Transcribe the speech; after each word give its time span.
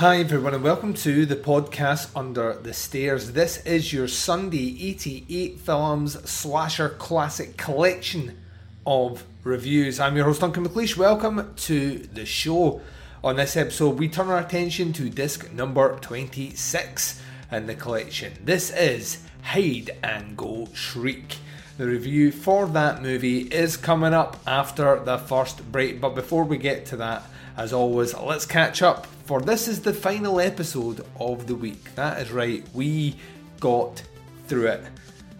Hi, 0.00 0.16
everyone, 0.16 0.54
and 0.54 0.64
welcome 0.64 0.94
to 0.94 1.26
the 1.26 1.36
podcast 1.36 2.08
Under 2.16 2.54
the 2.54 2.72
Stairs. 2.72 3.32
This 3.32 3.58
is 3.66 3.92
your 3.92 4.08
Sunday 4.08 4.74
88 4.88 5.60
Films 5.60 6.30
Slasher 6.30 6.88
Classic 6.88 7.54
Collection 7.58 8.38
of 8.86 9.26
reviews. 9.44 10.00
I'm 10.00 10.16
your 10.16 10.24
host, 10.24 10.40
Duncan 10.40 10.66
McLeish. 10.66 10.96
Welcome 10.96 11.52
to 11.54 11.98
the 11.98 12.24
show. 12.24 12.80
On 13.22 13.36
this 13.36 13.58
episode, 13.58 13.98
we 13.98 14.08
turn 14.08 14.30
our 14.30 14.38
attention 14.38 14.94
to 14.94 15.10
disc 15.10 15.52
number 15.52 15.98
26 15.98 17.20
in 17.52 17.66
the 17.66 17.74
collection. 17.74 18.32
This 18.42 18.70
is 18.70 19.22
Hide 19.42 19.90
and 20.02 20.34
Go 20.34 20.68
Shriek. 20.72 21.36
The 21.76 21.84
review 21.84 22.32
for 22.32 22.66
that 22.68 23.02
movie 23.02 23.40
is 23.40 23.76
coming 23.76 24.14
up 24.14 24.38
after 24.46 24.98
the 24.98 25.18
first 25.18 25.70
break, 25.70 26.00
but 26.00 26.14
before 26.14 26.44
we 26.44 26.56
get 26.56 26.86
to 26.86 26.96
that, 26.96 27.24
as 27.54 27.74
always, 27.74 28.14
let's 28.14 28.46
catch 28.46 28.80
up 28.80 29.06
for 29.30 29.40
this 29.40 29.68
is 29.68 29.80
the 29.82 29.94
final 29.94 30.40
episode 30.40 31.06
of 31.20 31.46
the 31.46 31.54
week. 31.54 31.94
That 31.94 32.20
is 32.20 32.32
right, 32.32 32.66
we 32.74 33.14
got 33.60 34.02
through 34.48 34.66
it. 34.66 34.82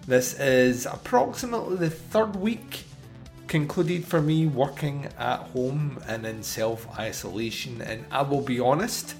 This 0.06 0.38
is 0.38 0.86
approximately 0.86 1.76
the 1.76 1.90
third 1.90 2.36
week 2.36 2.84
concluded 3.48 4.04
for 4.04 4.22
me 4.22 4.46
working 4.46 5.08
at 5.18 5.40
home 5.40 5.98
and 6.06 6.24
in 6.24 6.44
self 6.44 6.86
isolation, 7.00 7.82
and 7.82 8.04
I 8.12 8.22
will 8.22 8.42
be 8.42 8.60
honest, 8.60 9.16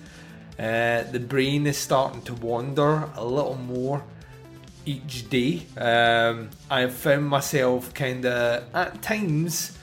uh, 0.57 1.03
the 1.03 1.19
brain 1.19 1.67
is 1.67 1.77
starting 1.77 2.23
to 2.23 2.35
wander 2.35 3.11
a 3.17 3.25
little 3.25 3.57
more 3.57 4.05
each 4.87 5.29
day. 5.29 5.67
Um, 5.77 6.51
I've 6.71 6.95
found 6.95 7.27
myself 7.27 7.93
kind 7.93 8.25
of 8.25 8.73
at 8.73 9.03
times 9.03 9.77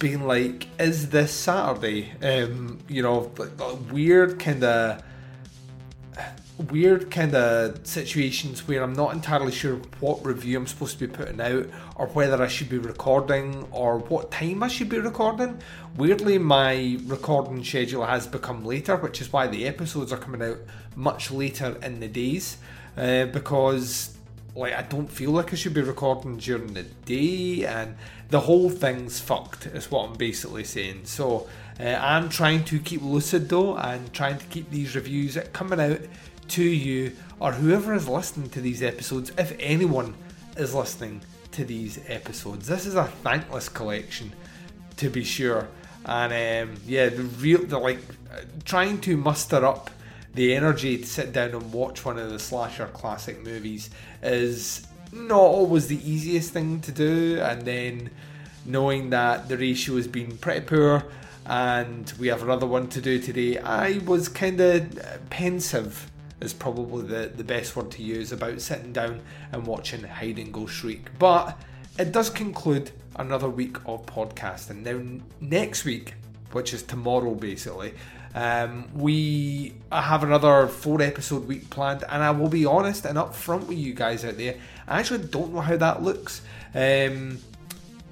being 0.00 0.26
like, 0.26 0.66
is 0.80 1.10
this 1.10 1.32
Saturday? 1.32 2.12
Um, 2.20 2.80
you 2.88 3.02
know, 3.02 3.30
like, 3.38 3.92
weird 3.92 4.40
kind 4.40 4.64
of 4.64 5.04
weird 6.70 7.10
kind 7.10 7.34
of 7.34 7.86
situations 7.86 8.68
where 8.68 8.82
I'm 8.82 8.92
not 8.92 9.14
entirely 9.14 9.52
sure 9.52 9.76
what 10.00 10.22
review 10.26 10.58
I'm 10.58 10.66
supposed 10.66 10.98
to 10.98 11.06
be 11.06 11.14
putting 11.14 11.40
out 11.40 11.66
or 11.96 12.08
whether 12.08 12.42
I 12.42 12.48
should 12.48 12.68
be 12.68 12.76
recording 12.76 13.66
or 13.70 13.98
what 13.98 14.30
time 14.30 14.62
I 14.62 14.68
should 14.68 14.90
be 14.90 14.98
recording. 14.98 15.58
Weirdly, 15.96 16.36
my 16.36 16.98
recording 17.06 17.64
schedule 17.64 18.04
has 18.04 18.26
become 18.26 18.64
later, 18.64 18.96
which 18.96 19.22
is 19.22 19.32
why 19.32 19.46
the 19.46 19.66
episodes 19.66 20.12
are 20.12 20.18
coming 20.18 20.42
out 20.42 20.58
much 20.96 21.30
later 21.30 21.78
in 21.82 22.00
the 22.00 22.08
days 22.08 22.58
uh, 22.96 23.26
because 23.26 24.16
like 24.54 24.74
I 24.74 24.82
don't 24.82 25.10
feel 25.10 25.30
like 25.30 25.52
I 25.52 25.56
should 25.56 25.74
be 25.74 25.82
recording 25.82 26.36
during 26.36 26.74
the 26.74 26.82
day, 26.82 27.64
and 27.64 27.96
the 28.30 28.40
whole 28.40 28.70
thing's 28.70 29.20
fucked. 29.20 29.66
Is 29.66 29.90
what 29.90 30.08
I'm 30.08 30.16
basically 30.16 30.64
saying. 30.64 31.02
So 31.04 31.48
uh, 31.78 31.98
I'm 32.00 32.28
trying 32.28 32.64
to 32.64 32.78
keep 32.78 33.02
lucid 33.02 33.48
though, 33.48 33.76
and 33.76 34.12
trying 34.12 34.38
to 34.38 34.46
keep 34.46 34.70
these 34.70 34.94
reviews 34.94 35.36
coming 35.52 35.80
out 35.80 36.00
to 36.48 36.64
you 36.64 37.12
or 37.38 37.52
whoever 37.52 37.94
is 37.94 38.08
listening 38.08 38.50
to 38.50 38.60
these 38.60 38.82
episodes, 38.82 39.32
if 39.38 39.56
anyone 39.58 40.14
is 40.56 40.74
listening 40.74 41.22
to 41.52 41.64
these 41.64 41.98
episodes. 42.06 42.66
This 42.66 42.86
is 42.86 42.94
a 42.94 43.04
thankless 43.04 43.68
collection, 43.68 44.32
to 44.96 45.08
be 45.08 45.24
sure. 45.24 45.68
And 46.04 46.32
um, 46.70 46.76
yeah, 46.86 47.08
the 47.08 47.22
real, 47.22 47.64
the 47.64 47.78
like, 47.78 48.00
trying 48.64 49.00
to 49.02 49.16
muster 49.16 49.64
up 49.64 49.90
the 50.34 50.54
energy 50.54 50.98
to 50.98 51.06
sit 51.06 51.32
down 51.32 51.50
and 51.50 51.72
watch 51.72 52.04
one 52.04 52.18
of 52.18 52.30
the 52.30 52.38
slasher 52.38 52.86
classic 52.86 53.42
movies 53.42 53.90
is 54.22 54.86
not 55.12 55.38
always 55.38 55.88
the 55.88 56.10
easiest 56.10 56.52
thing 56.52 56.80
to 56.80 56.92
do. 56.92 57.40
And 57.40 57.62
then 57.62 58.10
knowing 58.64 59.10
that 59.10 59.48
the 59.48 59.56
ratio 59.56 59.96
has 59.96 60.06
been 60.06 60.36
pretty 60.38 60.60
poor 60.60 61.04
and 61.46 62.12
we 62.18 62.28
have 62.28 62.42
another 62.42 62.66
one 62.66 62.88
to 62.88 63.00
do 63.00 63.18
today, 63.18 63.58
I 63.58 63.98
was 63.98 64.28
kind 64.28 64.60
of 64.60 65.28
pensive. 65.30 66.10
Is 66.40 66.54
probably 66.54 67.06
the, 67.06 67.26
the 67.28 67.44
best 67.44 67.76
word 67.76 67.90
to 67.90 68.02
use 68.02 68.32
about 68.32 68.62
sitting 68.62 68.94
down 68.94 69.20
and 69.52 69.66
watching 69.66 70.04
Hide 70.04 70.38
and 70.38 70.50
Go 70.50 70.66
Shriek. 70.66 71.10
But 71.18 71.60
it 71.98 72.12
does 72.12 72.30
conclude 72.30 72.92
another 73.16 73.50
week 73.50 73.76
of 73.84 74.06
podcasting. 74.06 74.82
Now, 74.82 75.22
next 75.42 75.84
week, 75.84 76.14
which 76.52 76.72
is 76.72 76.82
tomorrow 76.82 77.34
basically, 77.34 77.92
um, 78.34 78.88
we 78.94 79.74
have 79.90 80.22
another 80.22 80.66
four 80.68 81.02
episode 81.02 81.48
week 81.48 81.68
planned, 81.70 82.04
and 82.08 82.22
I 82.22 82.30
will 82.30 82.48
be 82.48 82.64
honest 82.64 83.04
and 83.04 83.18
upfront 83.18 83.66
with 83.66 83.78
you 83.78 83.92
guys 83.94 84.24
out 84.24 84.36
there. 84.36 84.56
I 84.86 85.00
actually 85.00 85.26
don't 85.26 85.52
know 85.52 85.60
how 85.60 85.76
that 85.76 86.02
looks. 86.02 86.42
Um, 86.74 87.38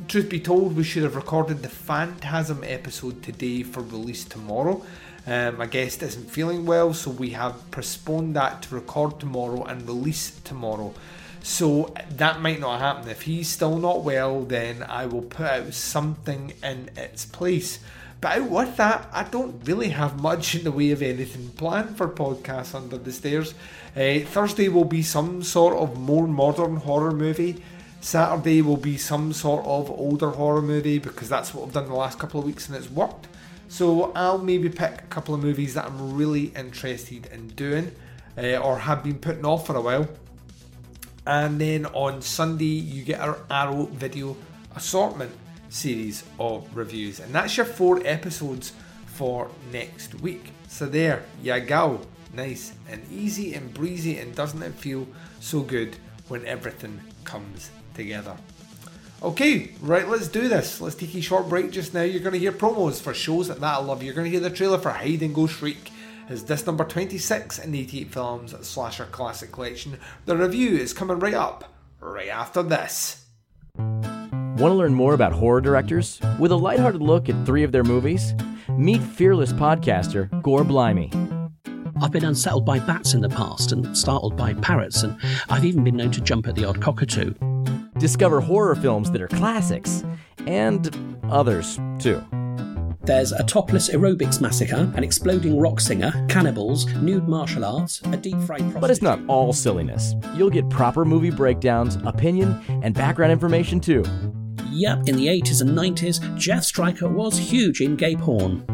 truth 0.08 0.28
be 0.28 0.40
told, 0.40 0.76
we 0.76 0.84
should 0.84 1.04
have 1.04 1.16
recorded 1.16 1.62
the 1.62 1.68
Phantasm 1.68 2.64
episode 2.64 3.22
today 3.22 3.62
for 3.62 3.80
release 3.80 4.24
tomorrow. 4.24 4.84
Um, 5.26 5.58
my 5.58 5.66
guest 5.66 6.02
isn't 6.02 6.30
feeling 6.30 6.64
well, 6.66 6.94
so 6.94 7.10
we 7.10 7.30
have 7.30 7.70
postponed 7.70 8.34
that 8.36 8.62
to 8.62 8.74
record 8.74 9.20
tomorrow 9.20 9.62
and 9.64 9.86
release 9.86 10.30
tomorrow. 10.40 10.94
So 11.42 11.94
that 12.10 12.40
might 12.40 12.60
not 12.60 12.80
happen. 12.80 13.08
If 13.08 13.22
he's 13.22 13.48
still 13.48 13.78
not 13.78 14.02
well, 14.02 14.42
then 14.42 14.82
I 14.82 15.06
will 15.06 15.22
put 15.22 15.46
out 15.46 15.74
something 15.74 16.54
in 16.62 16.90
its 16.96 17.24
place. 17.24 17.78
But 18.20 18.50
with 18.50 18.76
that, 18.78 19.08
I 19.12 19.24
don't 19.24 19.60
really 19.64 19.90
have 19.90 20.20
much 20.20 20.56
in 20.56 20.64
the 20.64 20.72
way 20.72 20.90
of 20.90 21.02
anything 21.02 21.50
planned 21.50 21.96
for 21.96 22.08
podcasts 22.08 22.74
under 22.74 22.98
the 22.98 23.12
stairs. 23.12 23.54
Uh, 23.96 24.20
Thursday 24.20 24.68
will 24.68 24.84
be 24.84 25.02
some 25.02 25.42
sort 25.42 25.76
of 25.76 25.98
more 25.98 26.26
modern 26.26 26.76
horror 26.76 27.12
movie. 27.12 27.62
Saturday 28.00 28.62
will 28.62 28.76
be 28.76 28.96
some 28.96 29.32
sort 29.32 29.64
of 29.66 29.90
older 29.90 30.30
horror 30.30 30.62
movie 30.62 30.98
because 30.98 31.28
that's 31.28 31.54
what 31.54 31.66
I've 31.66 31.72
done 31.72 31.86
the 31.86 31.94
last 31.94 32.18
couple 32.18 32.40
of 32.40 32.46
weeks 32.46 32.68
and 32.68 32.76
it's 32.76 32.90
worked. 32.90 33.28
So 33.68 34.12
I'll 34.14 34.38
maybe 34.38 34.68
pick 34.68 34.98
a 34.98 35.06
couple 35.10 35.34
of 35.34 35.42
movies 35.42 35.74
that 35.74 35.86
I'm 35.86 36.16
really 36.16 36.46
interested 36.56 37.26
in 37.26 37.48
doing 37.48 37.92
uh, 38.36 38.56
or 38.56 38.78
have 38.78 39.04
been 39.04 39.18
putting 39.18 39.44
off 39.44 39.66
for 39.66 39.76
a 39.76 39.80
while. 39.80 40.08
And 41.26 41.60
then 41.60 41.86
on 41.86 42.22
Sunday, 42.22 42.64
you 42.64 43.04
get 43.04 43.20
our 43.20 43.38
Arrow 43.50 43.86
video 43.86 44.36
assortment 44.74 45.32
series 45.68 46.24
of 46.38 46.68
reviews. 46.76 47.20
And 47.20 47.34
that's 47.34 47.56
your 47.56 47.66
four 47.66 48.00
episodes 48.04 48.72
for 49.06 49.50
next 49.72 50.14
week. 50.20 50.52
So 50.68 50.86
there 50.86 51.24
you 51.42 51.58
go. 51.60 52.00
Nice 52.34 52.72
and 52.88 53.02
easy 53.10 53.54
and 53.54 53.72
breezy, 53.72 54.18
and 54.18 54.34
doesn't 54.34 54.62
it 54.62 54.74
feel 54.74 55.06
so 55.40 55.60
good 55.60 55.96
when 56.28 56.46
everything 56.46 57.00
comes 57.24 57.70
together? 57.94 58.36
Okay, 59.20 59.72
right, 59.80 60.06
let's 60.06 60.28
do 60.28 60.46
this. 60.48 60.80
Let's 60.80 60.94
take 60.94 61.14
a 61.14 61.20
short 61.20 61.48
break 61.48 61.72
just 61.72 61.92
now. 61.92 62.02
You're 62.02 62.22
going 62.22 62.34
to 62.34 62.38
hear 62.38 62.52
promos 62.52 63.00
for 63.00 63.12
shows 63.12 63.48
that 63.48 63.62
I 63.62 63.78
love. 63.78 64.02
You're 64.02 64.14
going 64.14 64.26
to 64.26 64.30
hear 64.30 64.40
the 64.40 64.54
trailer 64.54 64.78
for 64.78 64.90
Hide 64.90 65.22
and 65.22 65.34
Go 65.34 65.48
Shriek. 65.48 65.90
Is 66.28 66.44
this 66.44 66.66
number 66.66 66.84
26 66.84 67.58
in 67.58 67.72
the 67.72 67.80
88 67.80 68.12
Films 68.12 68.68
Slasher 68.68 69.06
Classic 69.06 69.50
Collection? 69.50 69.98
The 70.26 70.36
review 70.36 70.76
is 70.76 70.92
coming 70.92 71.18
right 71.18 71.34
up, 71.34 71.72
right 72.00 72.28
after 72.28 72.62
this. 72.62 73.24
Want 74.58 74.72
to 74.72 74.76
learn 74.76 74.92
more 74.92 75.14
about 75.14 75.32
horror 75.32 75.60
directors? 75.60 76.20
With 76.40 76.50
a 76.50 76.56
lighthearted 76.56 77.00
look 77.00 77.28
at 77.28 77.46
three 77.46 77.62
of 77.62 77.70
their 77.70 77.84
movies? 77.84 78.34
Meet 78.76 79.00
fearless 79.00 79.52
podcaster 79.52 80.42
Gore 80.42 80.64
Blimey. 80.64 81.12
I've 82.02 82.10
been 82.10 82.24
unsettled 82.24 82.66
by 82.66 82.80
bats 82.80 83.14
in 83.14 83.20
the 83.20 83.28
past 83.28 83.70
and 83.70 83.96
startled 83.96 84.36
by 84.36 84.54
parrots, 84.54 85.04
and 85.04 85.16
I've 85.48 85.64
even 85.64 85.84
been 85.84 85.96
known 85.96 86.10
to 86.10 86.20
jump 86.20 86.48
at 86.48 86.56
the 86.56 86.64
odd 86.64 86.82
cockatoo. 86.82 87.34
Discover 87.98 88.40
horror 88.40 88.74
films 88.74 89.12
that 89.12 89.22
are 89.22 89.28
classics 89.28 90.02
and 90.48 90.90
others, 91.30 91.78
too. 92.00 92.20
There's 93.02 93.30
a 93.30 93.44
topless 93.44 93.90
aerobics 93.90 94.40
massacre, 94.40 94.92
an 94.96 95.04
exploding 95.04 95.60
rock 95.60 95.78
singer, 95.78 96.12
cannibals, 96.28 96.92
nude 96.96 97.28
martial 97.28 97.64
arts, 97.64 98.02
a 98.06 98.16
deep 98.16 98.38
fried 98.40 98.58
prostitute. 98.58 98.80
But 98.80 98.90
it's 98.90 99.02
not 99.02 99.20
all 99.28 99.52
silliness. 99.52 100.14
You'll 100.34 100.50
get 100.50 100.68
proper 100.68 101.04
movie 101.04 101.30
breakdowns, 101.30 101.94
opinion, 102.04 102.60
and 102.82 102.92
background 102.92 103.30
information, 103.30 103.78
too. 103.78 104.04
Yep, 104.78 105.08
in 105.08 105.16
the 105.16 105.26
80s 105.26 105.60
and 105.60 105.70
90s, 105.70 106.38
Jeff 106.38 106.62
Stryker 106.62 107.08
was 107.08 107.36
huge 107.36 107.80
in 107.80 107.96
gay 107.96 108.14
porn. 108.14 108.64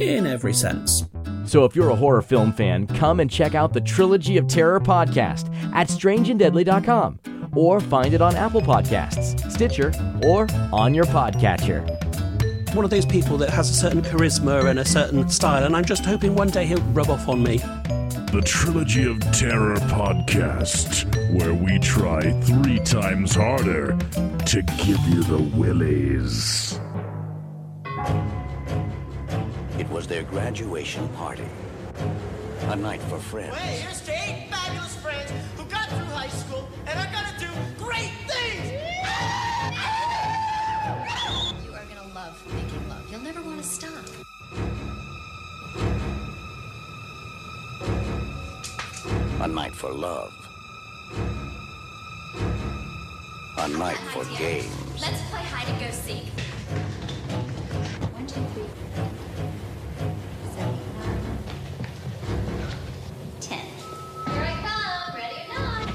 In 0.00 0.26
every 0.26 0.54
sense. 0.54 1.04
So 1.44 1.66
if 1.66 1.76
you're 1.76 1.90
a 1.90 1.94
horror 1.94 2.22
film 2.22 2.50
fan, 2.50 2.86
come 2.86 3.20
and 3.20 3.30
check 3.30 3.54
out 3.54 3.74
the 3.74 3.80
Trilogy 3.82 4.38
of 4.38 4.46
Terror 4.46 4.80
podcast 4.80 5.54
at 5.74 5.88
strangeanddeadly.com 5.88 7.20
or 7.52 7.78
find 7.78 8.14
it 8.14 8.22
on 8.22 8.34
Apple 8.36 8.62
Podcasts, 8.62 9.38
Stitcher, 9.52 9.92
or 10.24 10.46
on 10.72 10.94
your 10.94 11.04
podcatcher. 11.04 11.84
One 12.74 12.86
of 12.86 12.90
those 12.90 13.04
people 13.04 13.36
that 13.36 13.50
has 13.50 13.68
a 13.68 13.74
certain 13.74 14.00
charisma 14.00 14.70
and 14.70 14.78
a 14.78 14.84
certain 14.84 15.28
style, 15.28 15.64
and 15.64 15.76
I'm 15.76 15.84
just 15.84 16.06
hoping 16.06 16.34
one 16.34 16.48
day 16.48 16.64
he'll 16.64 16.80
rub 16.94 17.10
off 17.10 17.28
on 17.28 17.42
me. 17.42 17.60
The 18.34 18.42
Trilogy 18.42 19.04
of 19.08 19.20
Terror 19.30 19.76
podcast, 19.76 21.04
where 21.38 21.54
we 21.54 21.78
try 21.78 22.32
three 22.40 22.80
times 22.80 23.32
harder 23.32 23.96
to 24.46 24.62
give 24.84 24.98
you 25.06 25.22
the 25.22 25.38
willies. 25.54 26.80
It 29.78 29.88
was 29.88 30.08
their 30.08 30.24
graduation 30.24 31.08
party. 31.10 31.46
A 32.62 32.74
night 32.74 33.00
for 33.02 33.20
friends. 33.20 33.54
Hey, 33.54 33.82
here's 33.82 34.00
to 34.00 34.10
eight 34.10 34.48
fabulous 34.50 34.96
friends 34.96 35.30
who 35.56 35.64
got 35.66 35.88
through 35.90 36.06
high 36.06 36.26
school 36.26 36.68
and 36.88 36.98
are 36.98 37.12
gonna 37.12 37.38
do 37.38 37.46
great 37.78 38.10
things! 38.26 38.72
You 41.64 41.72
are 41.72 41.84
gonna 41.84 42.12
love 42.12 42.42
making 42.52 42.88
love. 42.88 43.08
You'll 43.12 43.20
never 43.20 43.42
want 43.42 43.62
to 43.62 43.64
stop. 43.68 44.23
A 49.44 49.46
night 49.46 49.74
for 49.74 49.92
love. 49.92 50.32
A 53.58 53.68
night 53.68 53.98
for 54.10 54.24
games. 54.38 54.74
Let's 54.98 55.20
play 55.28 55.42
hide 55.42 55.68
and 55.68 55.78
go 55.78 55.90
seek. 55.90 56.30
One, 58.14 58.26
two, 58.26 58.40
three, 58.54 58.70
seven, 60.56 60.78
nine, 60.98 61.28
ten. 63.42 63.66
Here 64.32 64.46
I 64.48 64.54
come, 64.64 65.14
ready 65.14 65.36
or 65.44 65.48
not. 65.60 65.92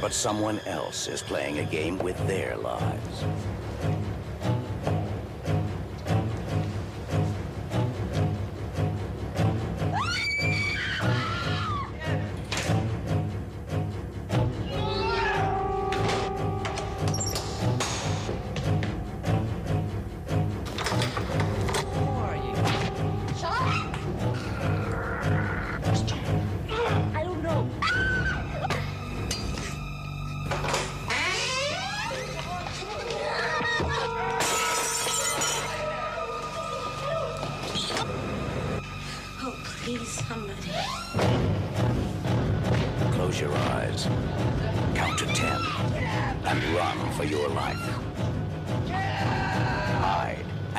But 0.00 0.12
someone 0.14 0.60
else 0.60 1.08
is 1.08 1.20
playing 1.20 1.58
a 1.58 1.64
game 1.64 1.98
with 1.98 2.16
their 2.26 2.56
lives. 2.56 3.24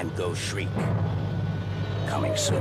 And 0.01 0.15
go 0.15 0.33
shriek. 0.33 0.68
Coming 2.07 2.36
soon. 2.36 2.59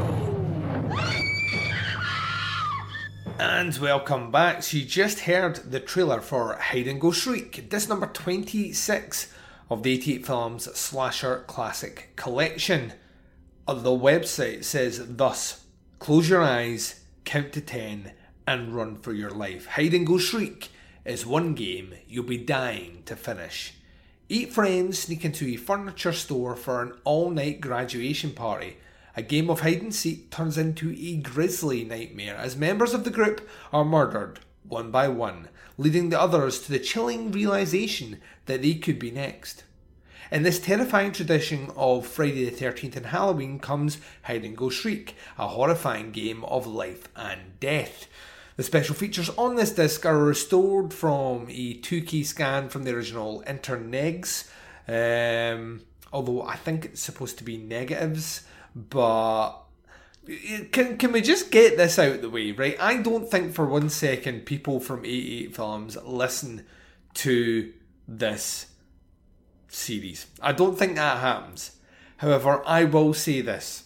And 3.38 3.74
welcome 3.78 4.30
back. 4.30 4.62
So 4.62 4.76
you 4.76 4.84
just 4.84 5.20
heard 5.20 5.56
the 5.56 5.80
trailer 5.80 6.20
for 6.20 6.56
Hide 6.56 6.86
and 6.86 7.00
Go 7.00 7.10
Shriek, 7.12 7.70
this 7.70 7.88
number 7.88 8.08
26 8.08 9.32
of 9.70 9.82
the 9.82 9.92
88 9.92 10.26
Films 10.26 10.64
Slasher 10.78 11.44
Classic 11.46 12.10
Collection. 12.14 12.92
Uh, 13.66 13.72
The 13.72 13.88
website 13.88 14.64
says 14.64 15.02
thus 15.16 15.64
close 15.98 16.28
your 16.28 16.42
eyes, 16.42 17.00
count 17.24 17.54
to 17.54 17.62
10, 17.62 18.12
and 18.46 18.76
run 18.76 18.96
for 18.96 19.14
your 19.14 19.30
life. 19.30 19.64
Hide 19.64 19.94
and 19.94 20.06
Go 20.06 20.18
Shriek 20.18 20.68
is 21.06 21.24
one 21.24 21.54
game 21.54 21.94
you'll 22.06 22.24
be 22.24 22.36
dying 22.36 23.02
to 23.06 23.16
finish. 23.16 23.72
Eight 24.32 24.52
friends 24.52 24.96
sneak 24.96 25.24
into 25.24 25.44
a 25.48 25.56
furniture 25.56 26.12
store 26.12 26.54
for 26.54 26.80
an 26.80 26.92
all 27.02 27.30
night 27.30 27.60
graduation 27.60 28.30
party. 28.30 28.76
A 29.16 29.22
game 29.22 29.50
of 29.50 29.62
hide 29.62 29.82
and 29.82 29.92
seek 29.92 30.30
turns 30.30 30.56
into 30.56 30.94
a 30.96 31.16
grisly 31.16 31.82
nightmare 31.82 32.36
as 32.36 32.56
members 32.56 32.94
of 32.94 33.02
the 33.02 33.10
group 33.10 33.48
are 33.72 33.84
murdered 33.84 34.38
one 34.62 34.92
by 34.92 35.08
one, 35.08 35.48
leading 35.76 36.10
the 36.10 36.20
others 36.20 36.60
to 36.60 36.70
the 36.70 36.78
chilling 36.78 37.32
realization 37.32 38.20
that 38.46 38.62
they 38.62 38.74
could 38.74 39.00
be 39.00 39.10
next. 39.10 39.64
In 40.30 40.44
this 40.44 40.60
terrifying 40.60 41.10
tradition 41.10 41.72
of 41.74 42.06
Friday 42.06 42.48
the 42.48 42.52
13th 42.52 42.94
and 42.94 43.06
Halloween 43.06 43.58
comes 43.58 43.98
Hide 44.22 44.44
and 44.44 44.56
Go 44.56 44.70
Shriek, 44.70 45.16
a 45.38 45.48
horrifying 45.48 46.12
game 46.12 46.44
of 46.44 46.68
life 46.68 47.08
and 47.16 47.58
death. 47.58 48.06
The 48.60 48.64
special 48.64 48.94
features 48.94 49.30
on 49.38 49.54
this 49.54 49.70
disc 49.70 50.04
are 50.04 50.18
restored 50.18 50.92
from 50.92 51.46
a 51.48 51.72
two 51.72 52.02
key 52.02 52.22
scan 52.24 52.68
from 52.68 52.84
the 52.84 52.94
original 52.94 53.42
Internegs, 53.46 54.50
um, 54.86 55.80
although 56.12 56.42
I 56.42 56.56
think 56.56 56.84
it's 56.84 57.00
supposed 57.00 57.38
to 57.38 57.44
be 57.44 57.56
negatives, 57.56 58.42
but 58.74 59.52
can 60.72 60.98
can 60.98 61.10
we 61.10 61.22
just 61.22 61.50
get 61.50 61.78
this 61.78 61.98
out 61.98 62.20
the 62.20 62.28
way, 62.28 62.52
right? 62.52 62.76
I 62.78 62.98
don't 62.98 63.30
think 63.30 63.54
for 63.54 63.64
one 63.64 63.88
second 63.88 64.44
people 64.44 64.78
from 64.78 65.06
88 65.06 65.56
Films 65.56 65.96
listen 66.04 66.66
to 67.14 67.72
this 68.06 68.66
series. 69.68 70.26
I 70.42 70.52
don't 70.52 70.78
think 70.78 70.96
that 70.96 71.20
happens. 71.20 71.76
However, 72.18 72.62
I 72.66 72.84
will 72.84 73.14
say 73.14 73.40
this. 73.40 73.84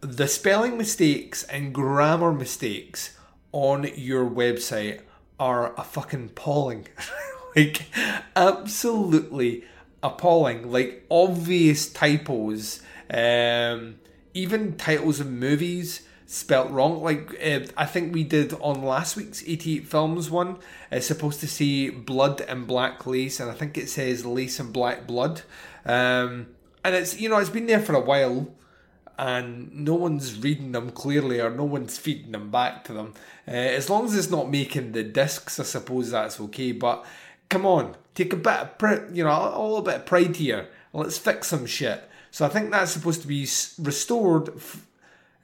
The 0.00 0.28
spelling 0.28 0.78
mistakes 0.78 1.42
and 1.42 1.74
grammar 1.74 2.32
mistakes 2.32 3.18
on 3.52 3.88
your 3.94 4.28
website 4.28 5.00
are 5.38 5.74
a 5.78 5.84
fucking 5.84 6.30
appalling. 6.32 6.88
like 7.56 7.86
absolutely 8.34 9.64
appalling. 10.02 10.70
Like 10.70 11.04
obvious 11.10 11.88
typos. 11.88 12.82
Um 13.10 13.96
even 14.34 14.76
titles 14.76 15.20
of 15.20 15.30
movies 15.30 16.02
spelt 16.32 16.70
wrong. 16.70 17.02
Like 17.02 17.36
uh, 17.44 17.60
I 17.76 17.84
think 17.84 18.14
we 18.14 18.24
did 18.24 18.54
on 18.54 18.82
last 18.82 19.16
week's 19.16 19.42
88 19.46 19.86
Films 19.86 20.30
one. 20.30 20.58
It's 20.90 21.06
supposed 21.06 21.40
to 21.40 21.48
say 21.48 21.90
blood 21.90 22.40
and 22.40 22.66
black 22.66 23.06
lace, 23.06 23.38
and 23.38 23.50
I 23.50 23.54
think 23.54 23.76
it 23.76 23.88
says 23.88 24.24
lace 24.24 24.58
and 24.58 24.72
black 24.72 25.06
blood. 25.06 25.42
Um, 25.84 26.48
and 26.84 26.94
it's 26.94 27.20
you 27.20 27.28
know 27.28 27.38
it's 27.38 27.50
been 27.50 27.66
there 27.66 27.80
for 27.80 27.94
a 27.94 28.00
while, 28.00 28.54
and 29.18 29.74
no 29.74 29.94
one's 29.94 30.38
reading 30.38 30.72
them 30.72 30.90
clearly, 30.90 31.40
or 31.40 31.50
no 31.50 31.64
one's 31.64 31.98
feeding 31.98 32.32
them 32.32 32.50
back 32.50 32.84
to 32.84 32.92
them. 32.92 33.14
Uh, 33.46 33.52
as 33.52 33.90
long 33.90 34.04
as 34.04 34.16
it's 34.16 34.30
not 34.30 34.50
making 34.50 34.92
the 34.92 35.02
discs, 35.02 35.60
I 35.60 35.64
suppose 35.64 36.10
that's 36.10 36.40
okay. 36.40 36.72
But 36.72 37.04
come 37.48 37.66
on, 37.66 37.96
take 38.14 38.32
a 38.32 38.36
bit 38.36 38.52
of 38.52 38.78
pri- 38.78 39.08
you 39.12 39.24
know 39.24 39.30
a, 39.30 39.58
a 39.58 39.62
little 39.62 39.82
bit 39.82 39.96
of 39.96 40.06
pride 40.06 40.36
here. 40.36 40.68
Let's 40.92 41.18
fix 41.18 41.48
some 41.48 41.66
shit. 41.66 42.08
So 42.30 42.46
I 42.46 42.48
think 42.48 42.70
that's 42.70 42.92
supposed 42.92 43.22
to 43.22 43.28
be 43.28 43.42
restored. 43.78 44.48
F- 44.56 44.86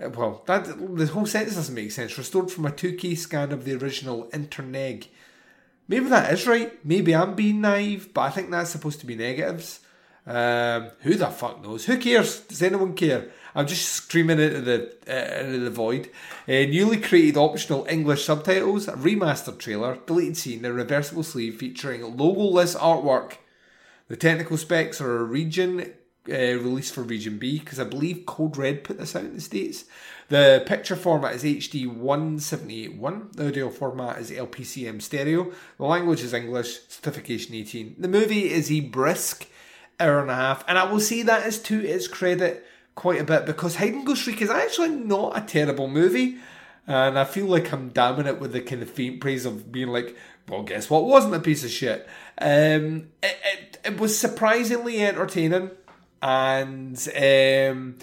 uh, 0.02 0.10
well, 0.10 0.42
that 0.46 0.64
the 0.64 1.06
whole 1.06 1.26
sentence 1.26 1.56
doesn't 1.56 1.74
make 1.74 1.92
sense. 1.92 2.16
Restored 2.16 2.50
from 2.50 2.66
a 2.66 2.70
2K 2.70 3.16
scan 3.16 3.52
of 3.52 3.64
the 3.64 3.74
original 3.74 4.24
Interneg. 4.26 5.08
Maybe 5.88 6.06
that 6.06 6.32
is 6.32 6.46
right. 6.46 6.84
Maybe 6.84 7.14
I'm 7.14 7.34
being 7.34 7.60
naive, 7.62 8.12
but 8.14 8.20
I 8.22 8.30
think 8.30 8.50
that's 8.50 8.70
supposed 8.70 9.00
to 9.00 9.06
be 9.06 9.16
negatives. 9.16 9.80
Um, 10.26 10.90
who 11.00 11.14
the 11.14 11.28
fuck 11.28 11.62
knows? 11.62 11.86
Who 11.86 11.96
cares? 11.96 12.40
Does 12.40 12.62
anyone 12.62 12.92
care? 12.92 13.30
I'm 13.58 13.66
just 13.66 13.88
screaming 13.88 14.38
into 14.38 14.60
the 14.60 14.92
uh, 15.08 15.40
into 15.40 15.58
the 15.58 15.70
void. 15.70 16.10
Uh, 16.46 16.62
newly 16.70 16.96
created 16.96 17.36
optional 17.36 17.84
English 17.90 18.24
subtitles, 18.24 18.86
remastered 18.86 19.58
trailer, 19.58 19.98
deleted 20.06 20.36
scene, 20.36 20.64
a 20.64 20.72
reversible 20.72 21.24
sleeve 21.24 21.56
featuring 21.56 22.02
logoless 22.02 22.76
artwork. 22.76 23.38
The 24.06 24.16
technical 24.16 24.58
specs 24.58 25.00
are 25.00 25.16
a 25.18 25.24
region 25.24 25.92
uh, 26.28 26.34
released 26.34 26.94
for 26.94 27.02
Region 27.02 27.38
B 27.38 27.58
because 27.58 27.80
I 27.80 27.84
believe 27.84 28.26
Code 28.26 28.56
Red 28.56 28.84
put 28.84 28.96
this 28.96 29.16
out 29.16 29.24
in 29.24 29.34
the 29.34 29.40
States. 29.40 29.86
The 30.28 30.62
picture 30.64 30.94
format 30.94 31.34
is 31.34 31.42
HD 31.42 31.92
1781. 31.92 33.30
The 33.32 33.48
audio 33.48 33.70
format 33.70 34.18
is 34.18 34.30
LPCM 34.30 35.02
stereo. 35.02 35.50
The 35.78 35.84
language 35.84 36.22
is 36.22 36.32
English, 36.32 36.82
certification 36.86 37.56
18. 37.56 37.96
The 37.98 38.06
movie 38.06 38.52
is 38.52 38.70
a 38.70 38.82
brisk 38.82 39.48
hour 39.98 40.20
and 40.20 40.30
a 40.30 40.36
half, 40.36 40.64
and 40.68 40.78
I 40.78 40.84
will 40.84 41.00
say 41.00 41.22
that 41.22 41.44
is 41.44 41.60
to 41.62 41.84
its 41.84 42.06
credit 42.06 42.64
quite 42.98 43.20
a 43.20 43.24
bit 43.24 43.46
because 43.46 43.76
Hide 43.76 44.04
Ghost 44.04 44.22
Shriek 44.22 44.42
is 44.42 44.50
actually 44.50 44.88
not 44.88 45.38
a 45.38 45.40
terrible 45.40 45.86
movie. 45.86 46.38
And 46.84 47.16
I 47.16 47.24
feel 47.24 47.46
like 47.46 47.72
I'm 47.72 47.90
damning 47.90 48.26
it 48.26 48.40
with 48.40 48.52
the 48.52 48.60
kind 48.60 48.82
of 48.82 48.90
faint 48.90 49.20
praise 49.20 49.46
of 49.46 49.70
being 49.70 49.86
like, 49.86 50.16
well, 50.48 50.64
guess 50.64 50.90
what 50.90 51.04
wasn't 51.04 51.36
a 51.36 51.38
piece 51.38 51.62
of 51.62 51.70
shit? 51.70 52.08
Um, 52.38 53.10
it, 53.22 53.38
it, 53.44 53.78
it 53.84 54.00
was 54.00 54.18
surprisingly 54.18 55.00
entertaining. 55.00 55.70
And 56.20 57.08
um, 57.16 57.98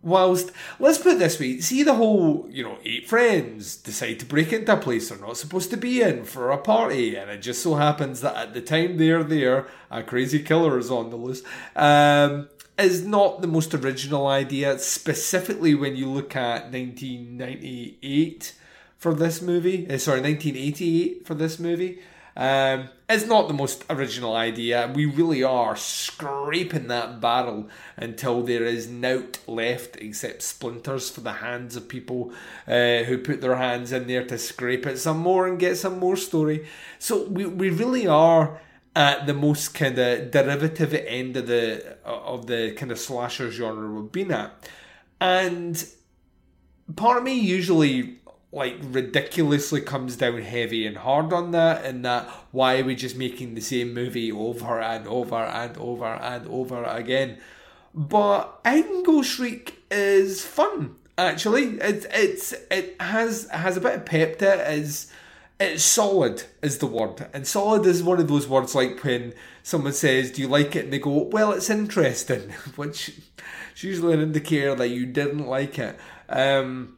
whilst, 0.00 0.52
let's 0.78 0.98
put 0.98 1.14
it 1.14 1.18
this 1.18 1.40
way 1.40 1.58
see 1.58 1.82
the 1.82 1.94
whole, 1.94 2.46
you 2.48 2.62
know, 2.62 2.78
eight 2.84 3.08
friends 3.08 3.76
decide 3.76 4.20
to 4.20 4.26
break 4.26 4.52
into 4.52 4.72
a 4.72 4.76
place 4.76 5.08
they're 5.08 5.18
not 5.18 5.38
supposed 5.38 5.70
to 5.70 5.76
be 5.76 6.02
in 6.02 6.22
for 6.22 6.52
a 6.52 6.58
party. 6.58 7.16
And 7.16 7.28
it 7.32 7.42
just 7.42 7.64
so 7.64 7.74
happens 7.74 8.20
that 8.20 8.36
at 8.36 8.54
the 8.54 8.60
time 8.60 8.96
they're 8.96 9.24
there, 9.24 9.66
a 9.90 10.04
crazy 10.04 10.38
killer 10.38 10.78
is 10.78 10.88
on 10.88 11.10
the 11.10 11.16
loose. 11.16 11.42
Um, 11.74 12.48
is 12.78 13.04
not 13.04 13.40
the 13.40 13.46
most 13.46 13.74
original 13.74 14.26
idea, 14.26 14.78
specifically 14.78 15.74
when 15.74 15.96
you 15.96 16.08
look 16.08 16.36
at 16.36 16.70
1998 16.72 18.54
for 18.98 19.14
this 19.14 19.40
movie. 19.40 19.86
Uh, 19.90 19.98
sorry, 19.98 20.20
1988 20.20 21.26
for 21.26 21.34
this 21.34 21.58
movie. 21.58 22.00
Um, 22.36 22.90
it's 23.08 23.24
not 23.24 23.48
the 23.48 23.54
most 23.54 23.84
original 23.88 24.36
idea. 24.36 24.92
We 24.94 25.06
really 25.06 25.42
are 25.42 25.74
scraping 25.74 26.88
that 26.88 27.18
barrel 27.20 27.68
until 27.96 28.42
there 28.42 28.64
is 28.64 28.88
nought 28.88 29.38
left 29.46 29.96
except 29.96 30.42
splinters 30.42 31.08
for 31.08 31.22
the 31.22 31.34
hands 31.34 31.76
of 31.76 31.88
people 31.88 32.32
uh, 32.68 33.04
who 33.04 33.18
put 33.18 33.40
their 33.40 33.56
hands 33.56 33.90
in 33.90 34.06
there 34.06 34.24
to 34.26 34.36
scrape 34.36 34.86
it 34.86 34.98
some 34.98 35.18
more 35.18 35.46
and 35.46 35.58
get 35.58 35.78
some 35.78 35.98
more 35.98 36.16
story. 36.16 36.66
So 36.98 37.24
we, 37.24 37.46
we 37.46 37.70
really 37.70 38.06
are 38.06 38.60
at 38.96 39.26
the 39.26 39.34
most 39.34 39.74
kind 39.74 39.98
of 39.98 40.30
derivative 40.30 40.94
end 40.94 41.36
of 41.36 41.46
the 41.46 41.98
of 42.04 42.46
the 42.46 42.72
kind 42.72 42.90
of 42.90 42.98
slasher 42.98 43.50
genre 43.50 43.88
we've 43.92 44.10
been 44.10 44.32
at, 44.32 44.68
and 45.20 45.86
part 46.96 47.18
of 47.18 47.22
me 47.22 47.38
usually 47.38 48.18
like 48.52 48.76
ridiculously 48.80 49.82
comes 49.82 50.16
down 50.16 50.40
heavy 50.40 50.86
and 50.86 50.96
hard 50.96 51.30
on 51.30 51.50
that 51.50 51.84
and 51.84 52.04
that 52.04 52.26
why 52.52 52.78
are 52.78 52.84
we 52.84 52.94
just 52.94 53.16
making 53.16 53.54
the 53.54 53.60
same 53.60 53.92
movie 53.92 54.32
over 54.32 54.80
and 54.80 55.06
over 55.06 55.36
and 55.36 55.76
over 55.76 56.06
and 56.06 56.48
over 56.48 56.82
again? 56.84 57.36
But 57.94 58.60
can 58.64 59.22
shriek 59.22 59.78
is 59.90 60.42
fun 60.42 60.96
actually. 61.18 61.78
It's 61.80 62.06
it's 62.10 62.54
it 62.70 62.96
has 63.00 63.48
has 63.50 63.76
a 63.76 63.80
bit 63.80 63.94
of 63.94 64.06
pep 64.06 64.38
to 64.38 64.54
it 64.54 64.78
is 64.78 65.12
it's 65.58 65.82
solid 65.82 66.42
is 66.62 66.78
the 66.78 66.86
word 66.86 67.28
and 67.32 67.46
solid 67.46 67.86
is 67.86 68.02
one 68.02 68.20
of 68.20 68.28
those 68.28 68.46
words 68.46 68.74
like 68.74 69.02
when 69.02 69.32
someone 69.62 69.92
says 69.92 70.30
do 70.30 70.42
you 70.42 70.48
like 70.48 70.76
it 70.76 70.84
and 70.84 70.92
they 70.92 70.98
go 70.98 71.22
well 71.24 71.52
it's 71.52 71.70
interesting 71.70 72.50
which 72.76 73.08
is 73.74 73.82
usually 73.82 74.14
an 74.14 74.20
indicator 74.20 74.74
that 74.74 74.88
you 74.88 75.06
didn't 75.06 75.46
like 75.46 75.78
it 75.78 75.98
um 76.28 76.96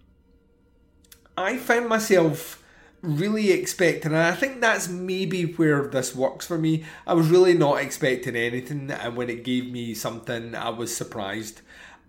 I 1.38 1.57
found 1.57 1.88
myself 1.88 2.61
really 3.00 3.53
expecting, 3.53 4.11
and 4.11 4.21
I 4.21 4.33
think 4.33 4.61
that's 4.61 4.88
maybe 4.88 5.45
where 5.45 5.87
this 5.87 6.15
works 6.15 6.47
for 6.47 6.59
me. 6.59 6.85
I 7.07 7.15
was 7.15 7.29
really 7.29 7.55
not 7.55 7.81
expecting 7.81 8.35
anything, 8.35 8.91
and 8.91 9.17
when 9.17 9.31
it 9.31 9.45
gave 9.45 9.71
me 9.71 9.95
something, 9.95 10.57
I 10.57 10.71
was 10.71 10.95
surprised. 10.97 11.61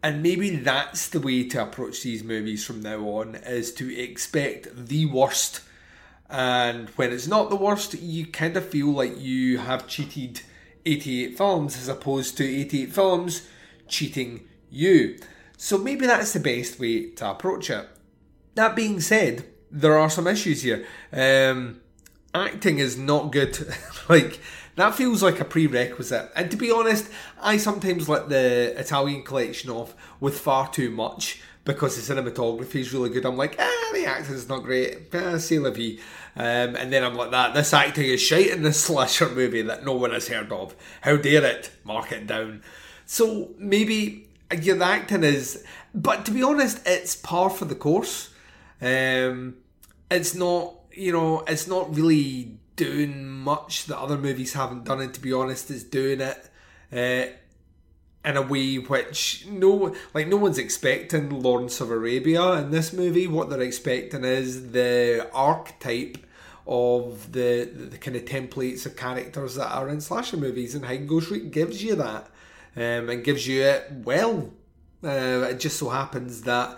And 0.01 0.23
maybe 0.23 0.55
that's 0.55 1.09
the 1.09 1.19
way 1.19 1.47
to 1.49 1.61
approach 1.61 2.01
these 2.01 2.23
movies 2.23 2.65
from 2.65 2.81
now 2.81 3.01
on 3.01 3.35
is 3.35 3.71
to 3.75 3.95
expect 3.95 4.87
the 4.87 5.05
worst. 5.05 5.61
And 6.29 6.89
when 6.89 7.11
it's 7.11 7.27
not 7.27 7.49
the 7.49 7.55
worst, 7.55 7.95
you 7.95 8.27
kind 8.27 8.55
of 8.55 8.67
feel 8.67 8.91
like 8.91 9.19
you 9.19 9.57
have 9.57 9.87
cheated 9.87 10.41
88 10.85 11.37
films 11.37 11.77
as 11.77 11.87
opposed 11.87 12.37
to 12.37 12.43
88 12.45 12.93
films 12.93 13.47
cheating 13.87 14.47
you. 14.69 15.17
So 15.57 15.77
maybe 15.77 16.05
that's 16.05 16.33
the 16.33 16.39
best 16.39 16.79
way 16.79 17.09
to 17.11 17.31
approach 17.31 17.69
it. 17.69 17.87
That 18.55 18.75
being 18.75 19.01
said, 19.01 19.45
there 19.71 19.97
are 19.97 20.09
some 20.09 20.27
issues 20.27 20.61
here. 20.61 20.85
Um, 21.11 21.81
acting 22.33 22.79
is 22.79 22.97
not 22.97 23.31
good. 23.31 23.57
like 24.09 24.39
that 24.75 24.95
feels 24.95 25.21
like 25.21 25.39
a 25.39 25.45
prerequisite. 25.45 26.31
And 26.35 26.49
to 26.51 26.57
be 26.57 26.71
honest, 26.71 27.09
I 27.41 27.57
sometimes 27.57 28.07
let 28.07 28.29
the 28.29 28.73
Italian 28.79 29.23
collection 29.23 29.69
off 29.69 29.95
with 30.19 30.39
far 30.39 30.71
too 30.71 30.89
much 30.91 31.41
because 31.73 31.95
the 31.95 32.13
cinematography 32.13 32.77
is 32.77 32.91
really 32.91 33.11
good. 33.11 33.25
I'm 33.25 33.37
like, 33.37 33.55
ah, 33.59 33.91
the 33.93 34.07
acting 34.07 34.33
is 34.33 34.49
not 34.49 34.63
great. 34.63 35.13
Ah, 35.13 35.37
c'est 35.37 35.59
la 35.59 35.69
vie. 35.69 35.99
Um, 36.35 36.75
and 36.75 36.91
then 36.91 37.03
I'm 37.03 37.13
like 37.13 37.29
that. 37.29 37.53
This 37.53 37.73
acting 37.73 38.05
is 38.05 38.19
shite 38.19 38.47
in 38.47 38.63
this 38.63 38.81
slasher 38.85 39.29
movie 39.29 39.61
that 39.61 39.85
no 39.85 39.93
one 39.93 40.11
has 40.11 40.27
heard 40.27 40.51
of. 40.51 40.75
How 41.01 41.17
dare 41.17 41.45
it? 41.45 41.69
Mark 41.83 42.11
it 42.11 42.25
down. 42.25 42.63
So 43.05 43.51
maybe 43.59 44.27
yeah, 44.51 44.73
the 44.73 44.85
acting 44.85 45.23
is, 45.23 45.63
but 45.93 46.25
to 46.25 46.31
be 46.31 46.41
honest, 46.41 46.81
it's 46.87 47.15
par 47.15 47.51
for 47.51 47.65
the 47.65 47.75
course. 47.75 48.31
Um, 48.81 49.57
it's 50.09 50.33
not, 50.33 50.73
you 50.91 51.11
know, 51.11 51.43
it's 51.47 51.67
not 51.67 51.95
really 51.95 52.57
doing 52.77 53.29
much 53.29 53.85
that 53.85 53.99
other 53.99 54.17
movies 54.17 54.53
haven't 54.53 54.85
done, 54.85 55.01
and 55.01 55.13
to 55.13 55.21
be 55.21 55.33
honest, 55.33 55.69
it's 55.69 55.83
doing 55.83 56.19
it 56.21 56.49
uh, 56.91 57.31
in 58.25 58.35
a 58.35 58.41
way 58.41 58.75
which 58.75 59.45
no, 59.47 59.95
like 60.13 60.27
no 60.27 60.37
one's 60.37 60.57
expecting 60.57 61.29
Lawrence 61.29 61.79
of 61.79 61.89
Arabia 61.89 62.53
in 62.53 62.71
this 62.71 62.91
movie. 62.91 63.27
What 63.27 63.49
they're 63.49 63.61
expecting 63.61 64.25
is 64.25 64.71
the 64.71 65.29
archetype 65.33 66.17
of 66.67 67.31
the, 67.31 67.69
the, 67.73 67.85
the 67.85 67.97
kind 67.97 68.17
of 68.17 68.25
templates 68.25 68.85
of 68.85 68.95
characters 68.95 69.55
that 69.55 69.71
are 69.71 69.89
in 69.89 70.01
slasher 70.01 70.37
movies, 70.37 70.75
and 70.75 70.85
Hide 70.85 71.07
Go 71.07 71.19
Shriek 71.19 71.49
gives 71.51 71.83
you 71.83 71.95
that, 71.95 72.27
um, 72.75 73.09
and 73.09 73.23
gives 73.23 73.47
you 73.47 73.63
it 73.63 73.91
well. 74.03 74.53
Uh, 75.03 75.47
it 75.49 75.59
just 75.59 75.77
so 75.77 75.89
happens 75.89 76.41
that 76.41 76.77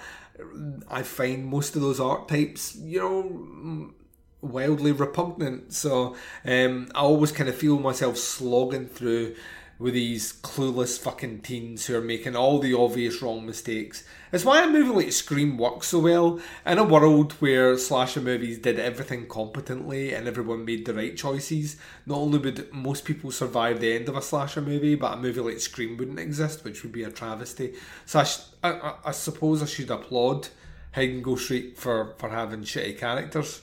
I 0.89 1.03
find 1.03 1.45
most 1.45 1.75
of 1.75 1.81
those 1.81 1.99
archetypes, 1.99 2.75
you 2.75 2.99
know, 2.99 3.93
wildly 4.41 4.91
repugnant. 4.91 5.73
So 5.73 6.15
um, 6.45 6.89
I 6.95 6.99
always 6.99 7.31
kind 7.31 7.49
of 7.49 7.55
feel 7.55 7.79
myself 7.79 8.17
slogging 8.17 8.87
through 8.87 9.35
with 9.81 9.95
these 9.95 10.31
clueless 10.31 10.99
fucking 10.99 11.41
teens 11.41 11.87
who 11.87 11.95
are 11.95 12.01
making 12.01 12.35
all 12.35 12.59
the 12.59 12.71
obvious 12.71 13.19
wrong 13.19 13.43
mistakes. 13.43 14.03
It's 14.31 14.45
why 14.45 14.63
a 14.63 14.69
movie 14.69 15.05
like 15.05 15.11
Scream 15.11 15.57
works 15.57 15.87
so 15.87 15.99
well 15.99 16.39
in 16.67 16.77
a 16.77 16.83
world 16.83 17.33
where 17.39 17.75
slasher 17.79 18.21
movies 18.21 18.59
did 18.59 18.77
everything 18.77 19.27
competently 19.27 20.13
and 20.13 20.27
everyone 20.27 20.65
made 20.65 20.85
the 20.85 20.93
right 20.93 21.17
choices. 21.17 21.77
Not 22.05 22.19
only 22.19 22.37
would 22.37 22.71
most 22.71 23.05
people 23.05 23.31
survive 23.31 23.79
the 23.79 23.93
end 23.93 24.07
of 24.07 24.15
a 24.15 24.21
slasher 24.21 24.61
movie, 24.61 24.93
but 24.93 25.17
a 25.17 25.17
movie 25.17 25.41
like 25.41 25.59
Scream 25.59 25.97
wouldn't 25.97 26.19
exist, 26.19 26.63
which 26.63 26.83
would 26.83 26.91
be 26.91 27.03
a 27.03 27.09
travesty. 27.09 27.73
So 28.05 28.19
I, 28.19 28.23
sh- 28.23 28.39
I, 28.63 28.93
I 29.05 29.11
suppose 29.11 29.63
I 29.63 29.65
should 29.65 29.89
applaud 29.89 30.49
and 30.93 31.23
Go 31.23 31.35
Shriek 31.35 31.75
for, 31.75 32.13
for 32.19 32.29
having 32.29 32.61
shitty 32.61 32.99
characters. 32.99 33.61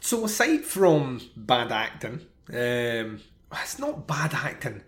So 0.00 0.24
aside 0.26 0.64
from 0.64 1.20
bad 1.36 1.72
acting, 1.72 2.20
um, 2.50 3.20
it's 3.52 3.80
not 3.80 4.06
bad 4.06 4.32
acting 4.32 4.82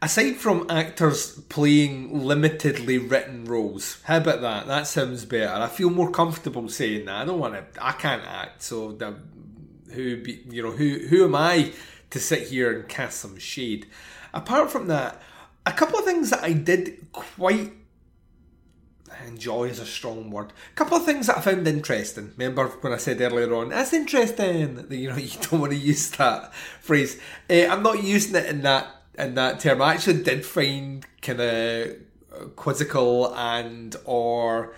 aside 0.00 0.36
from 0.36 0.66
actors 0.70 1.40
playing 1.48 2.10
limitedly 2.10 3.10
written 3.10 3.44
roles, 3.44 4.00
how 4.04 4.18
about 4.18 4.40
that? 4.42 4.66
That 4.66 4.86
sounds 4.86 5.24
better. 5.24 5.52
I 5.52 5.68
feel 5.68 5.90
more 5.90 6.10
comfortable 6.10 6.68
saying 6.68 7.06
that. 7.06 7.16
I 7.16 7.24
don't 7.24 7.38
want 7.38 7.54
to. 7.54 7.84
I 7.84 7.92
can't 7.92 8.24
act, 8.24 8.62
so 8.62 8.92
the, 8.92 9.16
who 9.92 10.22
be, 10.22 10.44
you 10.50 10.62
know 10.62 10.72
who 10.72 10.98
who 11.08 11.24
am 11.24 11.34
I 11.34 11.72
to 12.10 12.20
sit 12.20 12.48
here 12.48 12.72
and 12.72 12.88
cast 12.88 13.20
some 13.20 13.38
shade? 13.38 13.86
Apart 14.32 14.70
from 14.70 14.88
that, 14.88 15.20
a 15.66 15.72
couple 15.72 15.98
of 15.98 16.04
things 16.04 16.30
that 16.30 16.42
I 16.42 16.52
did 16.52 17.12
quite 17.12 17.72
enjoy 19.26 19.64
is 19.64 19.78
a 19.78 19.86
strong 19.86 20.30
word. 20.30 20.52
A 20.72 20.74
couple 20.74 20.96
of 20.96 21.04
things 21.04 21.26
that 21.26 21.38
I 21.38 21.40
found 21.40 21.66
interesting. 21.66 22.32
Remember 22.36 22.68
when 22.68 22.92
I 22.92 22.98
said 22.98 23.20
earlier 23.20 23.52
on, 23.54 23.70
that's 23.70 23.92
interesting. 23.92 24.86
You 24.90 25.10
know, 25.10 25.16
you 25.16 25.38
don't 25.40 25.60
want 25.60 25.72
to 25.72 25.78
use 25.78 26.10
that 26.12 26.54
phrase. 26.80 27.20
Uh, 27.48 27.66
I'm 27.68 27.82
not 27.82 28.02
using 28.02 28.36
it 28.36 28.46
in 28.46 28.62
that 28.62 28.97
in 29.18 29.34
that 29.34 29.60
term. 29.60 29.82
I 29.82 29.94
actually 29.94 30.22
did 30.22 30.46
find 30.46 31.04
kind 31.20 31.40
of 31.40 31.96
uh, 32.32 32.44
quizzical 32.56 33.34
and 33.34 33.96
or 34.04 34.74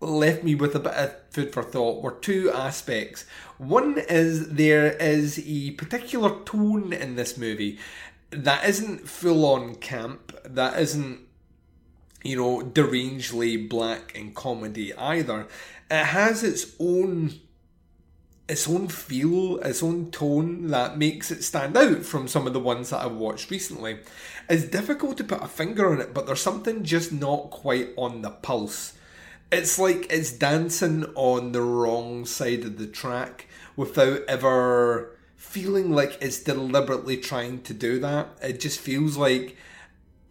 left 0.00 0.44
me 0.44 0.54
with 0.54 0.74
a 0.74 0.80
bit 0.80 0.92
of 0.92 1.14
food 1.30 1.52
for 1.52 1.62
thought 1.62 2.02
were 2.02 2.12
two 2.12 2.50
aspects. 2.52 3.24
One 3.58 3.98
is 3.98 4.50
there 4.50 4.92
is 4.92 5.42
a 5.46 5.70
particular 5.72 6.42
tone 6.44 6.92
in 6.92 7.16
this 7.16 7.38
movie 7.38 7.78
that 8.30 8.68
isn't 8.68 9.08
full 9.08 9.46
on 9.46 9.76
camp, 9.76 10.36
that 10.44 10.78
isn't, 10.78 11.20
you 12.22 12.36
know, 12.36 12.60
derangedly 12.60 13.68
black 13.68 14.12
and 14.16 14.34
comedy 14.34 14.94
either. 14.94 15.46
It 15.90 16.06
has 16.06 16.42
its 16.42 16.74
own 16.80 17.34
its 18.48 18.68
own 18.68 18.88
feel, 18.88 19.58
its 19.58 19.82
own 19.82 20.10
tone 20.10 20.68
that 20.68 20.98
makes 20.98 21.30
it 21.30 21.42
stand 21.42 21.76
out 21.76 22.04
from 22.04 22.28
some 22.28 22.46
of 22.46 22.52
the 22.52 22.60
ones 22.60 22.90
that 22.90 23.02
I've 23.02 23.12
watched 23.12 23.50
recently. 23.50 24.00
It's 24.48 24.64
difficult 24.64 25.16
to 25.18 25.24
put 25.24 25.42
a 25.42 25.48
finger 25.48 25.90
on 25.92 26.00
it, 26.00 26.12
but 26.12 26.26
there's 26.26 26.42
something 26.42 26.84
just 26.84 27.10
not 27.10 27.50
quite 27.50 27.90
on 27.96 28.22
the 28.22 28.30
pulse. 28.30 28.94
It's 29.50 29.78
like 29.78 30.06
it's 30.10 30.32
dancing 30.32 31.04
on 31.14 31.52
the 31.52 31.62
wrong 31.62 32.26
side 32.26 32.64
of 32.64 32.78
the 32.78 32.86
track 32.86 33.46
without 33.76 34.20
ever 34.28 35.16
feeling 35.36 35.92
like 35.92 36.18
it's 36.20 36.42
deliberately 36.42 37.16
trying 37.16 37.62
to 37.62 37.72
do 37.72 37.98
that. 38.00 38.28
It 38.42 38.60
just 38.60 38.80
feels 38.80 39.16
like 39.16 39.56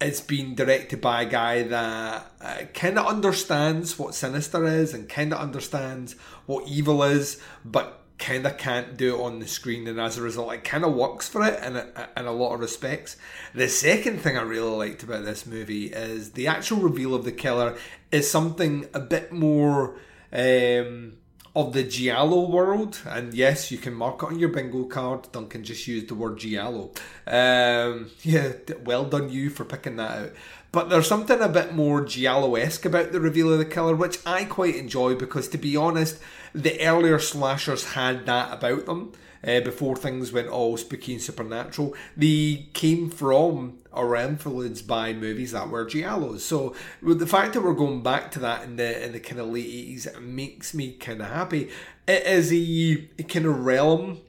it's 0.01 0.21
been 0.21 0.53
directed 0.53 0.99
by 0.99 1.21
a 1.21 1.29
guy 1.29 1.63
that 1.63 2.31
uh, 2.41 2.57
kind 2.73 2.99
of 2.99 3.07
understands 3.07 3.97
what 3.97 4.13
sinister 4.13 4.65
is 4.65 4.93
and 4.93 5.07
kind 5.07 5.33
of 5.33 5.39
understands 5.39 6.13
what 6.45 6.67
evil 6.67 7.01
is, 7.03 7.41
but 7.63 8.02
kind 8.17 8.45
of 8.45 8.57
can't 8.57 8.95
do 8.97 9.15
it 9.15 9.21
on 9.21 9.39
the 9.39 9.47
screen, 9.47 9.87
and 9.87 9.99
as 9.99 10.17
a 10.17 10.21
result, 10.21 10.53
it 10.53 10.63
kind 10.63 10.85
of 10.85 10.93
works 10.93 11.27
for 11.27 11.43
it 11.45 11.61
in 11.63 11.75
a, 11.75 12.09
in 12.17 12.25
a 12.25 12.31
lot 12.31 12.53
of 12.53 12.59
respects. 12.59 13.17
The 13.53 13.67
second 13.67 14.21
thing 14.21 14.37
I 14.37 14.41
really 14.41 14.75
liked 14.75 15.03
about 15.03 15.25
this 15.25 15.45
movie 15.45 15.87
is 15.87 16.31
the 16.31 16.47
actual 16.47 16.77
reveal 16.77 17.15
of 17.15 17.25
the 17.25 17.31
killer 17.31 17.77
is 18.11 18.29
something 18.29 18.87
a 18.93 18.99
bit 18.99 19.31
more. 19.31 19.95
Um, 20.31 21.17
of 21.55 21.73
the 21.73 21.83
Giallo 21.83 22.49
world, 22.49 22.99
and 23.07 23.33
yes, 23.33 23.71
you 23.71 23.77
can 23.77 23.93
mark 23.93 24.23
it 24.23 24.25
on 24.25 24.39
your 24.39 24.49
bingo 24.49 24.85
card. 24.85 25.31
Duncan 25.31 25.63
just 25.63 25.87
used 25.87 26.07
the 26.07 26.15
word 26.15 26.39
Giallo. 26.39 26.91
Um, 27.27 28.09
yeah, 28.23 28.53
well 28.83 29.05
done 29.05 29.29
you 29.29 29.49
for 29.49 29.63
picking 29.63 29.97
that 29.97 30.17
out. 30.17 30.31
But 30.73 30.89
there's 30.89 31.07
something 31.07 31.39
a 31.39 31.47
bit 31.47 31.75
more 31.75 32.03
Giallo 32.03 32.55
esque 32.55 32.83
about 32.83 33.11
the 33.11 33.19
reveal 33.21 33.53
of 33.53 33.59
the 33.59 33.65
killer, 33.65 33.95
which 33.95 34.17
I 34.25 34.43
quite 34.43 34.75
enjoy 34.75 35.13
because, 35.13 35.47
to 35.49 35.57
be 35.59 35.77
honest, 35.77 36.19
the 36.53 36.81
earlier 36.81 37.19
slashers 37.19 37.93
had 37.93 38.25
that 38.25 38.51
about 38.51 38.87
them. 38.87 39.13
Uh, 39.45 39.59
before 39.59 39.95
things 39.95 40.31
went 40.31 40.47
all 40.47 40.77
spooky 40.77 41.13
and 41.13 41.21
supernatural, 41.21 41.93
they 42.15 42.69
came 42.73 43.09
from 43.09 43.77
or 43.91 44.15
influenced 44.15 44.87
by 44.87 45.13
movies 45.13 45.51
that 45.51 45.69
were 45.69 45.85
giallos. 45.85 46.39
So 46.39 46.73
the 47.03 47.27
fact 47.27 47.53
that 47.53 47.61
we're 47.61 47.73
going 47.73 48.01
back 48.01 48.31
to 48.31 48.39
that 48.39 48.63
in 48.63 48.77
the 48.77 49.05
in 49.05 49.11
the 49.11 49.19
kind 49.19 49.41
of 49.41 49.49
late 49.49 49.65
eighties, 49.65 50.07
makes 50.19 50.73
me 50.73 50.93
kind 50.93 51.21
of 51.21 51.27
happy. 51.27 51.69
It 52.07 52.25
is 52.25 52.51
a, 52.51 53.07
a 53.19 53.23
kind 53.23 53.45
of 53.45 53.65
realm 53.65 54.21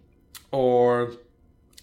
or 0.51 1.13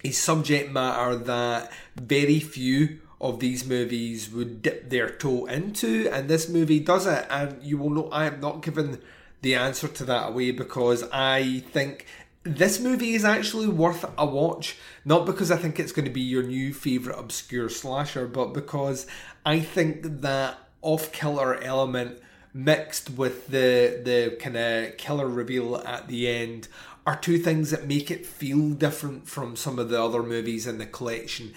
a 0.03 0.12
subject 0.12 0.72
matter 0.72 1.15
that 1.15 1.72
very 1.96 2.41
few 2.41 3.00
of 3.22 3.40
these 3.40 3.66
movies 3.66 4.32
would 4.32 4.63
dip 4.63 4.90
their 4.90 5.10
toe 5.10 5.46
into, 5.46 6.10
and 6.12 6.28
this 6.28 6.50
movie 6.50 6.80
does 6.80 7.06
it. 7.06 7.25
And 7.30 7.62
you 7.63 7.78
will 7.78 7.92
know 7.92 8.10
I 8.10 8.25
am 8.25 8.42
not 8.42 8.63
giving 8.63 8.98
the 9.42 9.56
answer 9.56 9.88
to 9.88 10.06
that 10.06 10.30
away 10.30 10.51
because 10.51 11.04
I 11.13 11.60
think 11.72 12.08
this 12.44 12.80
movie 12.80 13.13
is 13.13 13.24
actually 13.24 13.68
worth 13.68 14.04
a 14.18 14.25
watch. 14.25 14.75
Not 15.06 15.28
because 15.28 15.51
I 15.51 15.58
think 15.58 15.80
it's 15.80 15.92
going 15.92 16.06
to 16.06 16.12
be 16.12 16.22
your 16.22 16.44
new 16.44 16.74
favourite 16.74 17.18
obscure 17.18 17.70
slasher, 17.70 18.28
but 18.28 18.54
because 18.54 19.06
I 19.46 19.60
think 19.60 20.22
that 20.22 20.58
off 20.82 21.12
killer 21.12 21.62
element 21.62 22.20
mixed 22.54 23.12
with 23.12 23.48
the 23.48 24.01
the 24.04 24.36
kind 24.40 24.58
of 24.58 24.98
killer 24.98 25.28
reveal 25.28 25.78
at 25.78 26.08
the 26.08 26.28
end 26.28 26.68
are 27.06 27.16
two 27.16 27.38
things 27.38 27.72
that 27.72 27.88
make 27.88 28.12
it 28.12 28.25
feel 28.25 28.72
different 28.72 29.28
from 29.28 29.56
some 29.56 29.80
of 29.80 29.90
the 29.90 30.04
other 30.04 30.22
movies 30.22 30.68
in 30.68 30.78
the 30.78 30.86
collection 30.86 31.54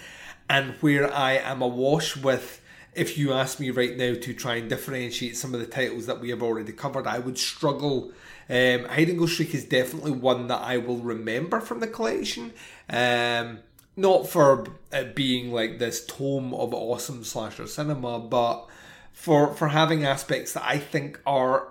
and 0.49 0.73
where 0.81 1.13
I 1.13 1.33
am 1.33 1.61
awash 1.61 2.15
with 2.17 2.61
if 2.93 3.17
you 3.17 3.33
ask 3.33 3.59
me 3.59 3.69
right 3.71 3.97
now 3.97 4.13
to 4.13 4.33
try 4.33 4.55
and 4.55 4.69
differentiate 4.69 5.35
some 5.35 5.53
of 5.53 5.59
the 5.59 5.65
titles 5.65 6.05
that 6.05 6.21
we 6.21 6.29
have 6.29 6.41
already 6.41 6.71
covered, 6.71 7.05
I 7.05 7.19
would 7.19 7.37
struggle. 7.37 8.11
Um, 8.49 8.85
Hide 8.85 9.09
and 9.09 9.19
Go 9.19 9.25
Shriek 9.25 9.53
is 9.53 9.65
definitely 9.65 10.11
one 10.11 10.47
that 10.47 10.61
I 10.61 10.77
will 10.77 10.99
remember 10.99 11.59
from 11.59 11.81
the 11.81 11.87
collection. 11.87 12.53
Um, 12.89 13.59
not 13.97 14.29
for 14.29 14.65
it 14.91 15.15
being 15.15 15.51
like 15.51 15.79
this 15.79 16.05
tome 16.05 16.53
of 16.53 16.73
awesome 16.73 17.23
slasher 17.23 17.67
cinema, 17.67 18.19
but 18.19 18.67
for 19.13 19.53
for 19.53 19.69
having 19.69 20.03
aspects 20.05 20.53
that 20.53 20.63
I 20.65 20.77
think 20.77 21.19
are 21.25 21.69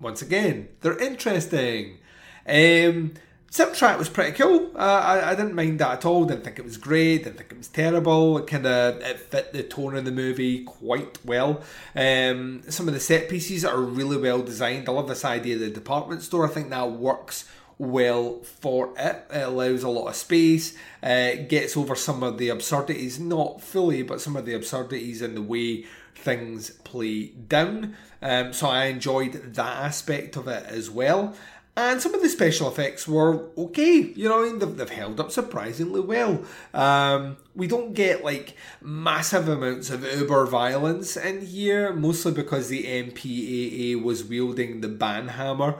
once 0.00 0.22
again 0.22 0.68
they're 0.80 0.98
interesting. 0.98 1.98
Um, 2.46 3.14
soundtrack 3.50 3.98
was 3.98 4.08
pretty 4.08 4.32
cool. 4.32 4.70
Uh, 4.74 4.78
I, 4.78 5.30
I 5.30 5.34
didn't 5.34 5.54
mind 5.54 5.78
that 5.78 5.98
at 5.98 6.04
all. 6.04 6.24
Didn't 6.24 6.44
think 6.44 6.58
it 6.58 6.64
was 6.64 6.76
great. 6.76 7.24
Didn't 7.24 7.38
think 7.38 7.52
it 7.52 7.58
was 7.58 7.68
terrible. 7.68 8.38
It 8.38 8.46
kind 8.46 8.66
of 8.66 9.00
it 9.00 9.18
fit 9.18 9.52
the 9.52 9.62
tone 9.62 9.96
of 9.96 10.04
the 10.04 10.12
movie 10.12 10.64
quite 10.64 11.18
well. 11.24 11.62
Um, 11.94 12.62
some 12.68 12.88
of 12.88 12.94
the 12.94 13.00
set 13.00 13.28
pieces 13.28 13.64
are 13.64 13.80
really 13.80 14.16
well 14.16 14.42
designed. 14.42 14.88
I 14.88 14.92
love 14.92 15.08
this 15.08 15.24
idea 15.24 15.54
of 15.54 15.60
the 15.60 15.70
department 15.70 16.22
store. 16.22 16.46
I 16.46 16.50
think 16.50 16.70
that 16.70 16.92
works 16.92 17.48
well 17.78 18.40
for 18.42 18.92
it. 18.98 19.24
It 19.30 19.42
allows 19.42 19.82
a 19.82 19.88
lot 19.88 20.08
of 20.08 20.16
space. 20.16 20.76
Uh, 21.02 21.32
gets 21.48 21.76
over 21.76 21.94
some 21.94 22.22
of 22.22 22.38
the 22.38 22.48
absurdities, 22.48 23.18
not 23.18 23.62
fully, 23.62 24.02
but 24.02 24.20
some 24.20 24.36
of 24.36 24.44
the 24.44 24.54
absurdities 24.54 25.22
in 25.22 25.34
the 25.34 25.42
way 25.42 25.86
things 26.14 26.70
play 26.70 27.26
down. 27.26 27.96
Um, 28.20 28.52
so 28.52 28.66
I 28.66 28.86
enjoyed 28.86 29.54
that 29.54 29.76
aspect 29.84 30.36
of 30.36 30.48
it 30.48 30.66
as 30.66 30.90
well. 30.90 31.34
And 31.78 32.02
some 32.02 32.12
of 32.12 32.22
the 32.22 32.28
special 32.28 32.66
effects 32.66 33.06
were 33.06 33.50
okay, 33.56 34.12
you 34.16 34.28
know, 34.28 34.58
they've, 34.58 34.76
they've 34.76 34.90
held 34.90 35.20
up 35.20 35.30
surprisingly 35.30 36.00
well. 36.00 36.42
Um, 36.74 37.36
we 37.54 37.68
don't 37.68 37.94
get 37.94 38.24
like 38.24 38.56
massive 38.82 39.48
amounts 39.48 39.88
of 39.88 40.02
uber 40.02 40.44
violence 40.46 41.16
in 41.16 41.46
here, 41.46 41.92
mostly 41.92 42.32
because 42.32 42.68
the 42.68 42.82
MPAA 42.82 44.02
was 44.02 44.24
wielding 44.24 44.80
the 44.80 44.88
banhammer, 44.88 45.78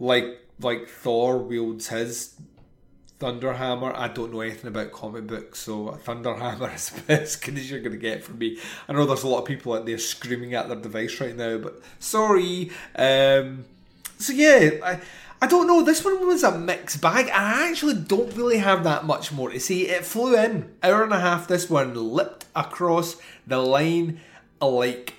like 0.00 0.40
like 0.58 0.88
Thor 0.88 1.38
wields 1.38 1.90
his 1.90 2.34
Thunderhammer. 3.20 3.94
I 3.94 4.08
don't 4.08 4.32
know 4.32 4.40
anything 4.40 4.66
about 4.66 4.90
comic 4.90 5.28
books, 5.28 5.60
so 5.60 5.90
a 5.90 5.96
Thunderhammer 5.96 6.74
is 6.74 6.92
as 7.06 7.36
good 7.36 7.56
as 7.56 7.70
you're 7.70 7.78
going 7.78 7.92
to 7.92 7.98
get 7.98 8.24
from 8.24 8.38
me. 8.38 8.58
I 8.88 8.94
know 8.94 9.06
there's 9.06 9.22
a 9.22 9.28
lot 9.28 9.42
of 9.42 9.44
people 9.44 9.74
out 9.74 9.86
there 9.86 9.98
screaming 9.98 10.54
at 10.54 10.66
their 10.66 10.76
device 10.76 11.20
right 11.20 11.36
now, 11.36 11.58
but 11.58 11.80
sorry. 12.00 12.72
Um, 12.96 13.64
so 14.18 14.32
yeah, 14.32 14.70
I, 14.82 15.00
I 15.46 15.48
don't 15.48 15.68
know. 15.68 15.80
This 15.80 16.04
one 16.04 16.26
was 16.26 16.42
a 16.42 16.58
mixed 16.58 17.00
bag. 17.00 17.28
I 17.28 17.70
actually 17.70 17.94
don't 17.94 18.34
really 18.34 18.58
have 18.58 18.82
that 18.82 19.04
much 19.04 19.30
more 19.30 19.48
to 19.48 19.60
say. 19.60 19.82
It 19.82 20.04
flew 20.04 20.34
in 20.34 20.74
hour 20.82 21.04
and 21.04 21.12
a 21.12 21.20
half. 21.20 21.46
This 21.46 21.70
one 21.70 21.94
lipped 21.94 22.46
across 22.56 23.16
the 23.46 23.58
line 23.58 24.18
like 24.60 25.14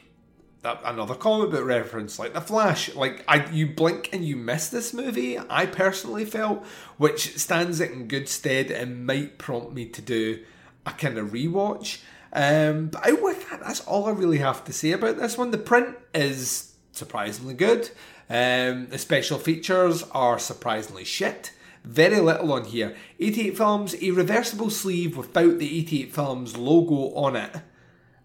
another 0.66 1.16
comic 1.16 1.52
book 1.52 1.64
reference, 1.64 2.20
like 2.20 2.34
The 2.34 2.42
Flash. 2.42 2.94
Like 2.94 3.24
I, 3.26 3.50
you 3.52 3.68
blink 3.68 4.10
and 4.12 4.26
you 4.26 4.36
miss 4.36 4.68
this 4.68 4.94
movie. 4.94 5.40
I 5.40 5.66
personally 5.66 6.26
felt, 6.26 6.66
which 6.98 7.38
stands 7.38 7.80
it 7.80 7.92
in 7.92 8.10
good 8.10 8.28
stead 8.28 8.70
and 8.70 9.06
might 9.06 9.38
prompt 9.38 9.72
me 9.72 9.86
to 9.86 10.02
do 10.02 10.44
a 10.86 10.92
kind 10.92 11.18
of 11.18 11.30
rewatch. 11.30 12.02
Um, 12.34 12.88
but 12.88 13.24
with 13.24 13.50
that, 13.50 13.62
that's 13.62 13.80
all 13.86 14.08
I 14.08 14.12
really 14.12 14.40
have 14.40 14.66
to 14.66 14.74
say 14.74 14.92
about 14.92 15.20
this 15.20 15.38
one. 15.38 15.52
The 15.52 15.58
print 15.58 15.96
is 16.14 16.74
surprisingly 16.98 17.54
good. 17.54 17.90
Um, 18.30 18.88
the 18.88 18.98
special 18.98 19.38
features 19.38 20.04
are 20.12 20.40
surprisingly 20.40 21.06
shit. 21.06 21.52
Very 21.84 22.20
little 22.20 22.52
on 22.52 22.66
here. 22.66 22.96
88 23.20 23.58
Films, 23.58 23.96
a 24.02 24.12
reversible 24.12 24.70
sleeve 24.70 25.16
without 25.16 25.58
the 25.58 25.80
88 25.80 26.14
Films 26.14 26.58
logo 26.58 27.16
on 27.16 27.36
it 27.38 27.56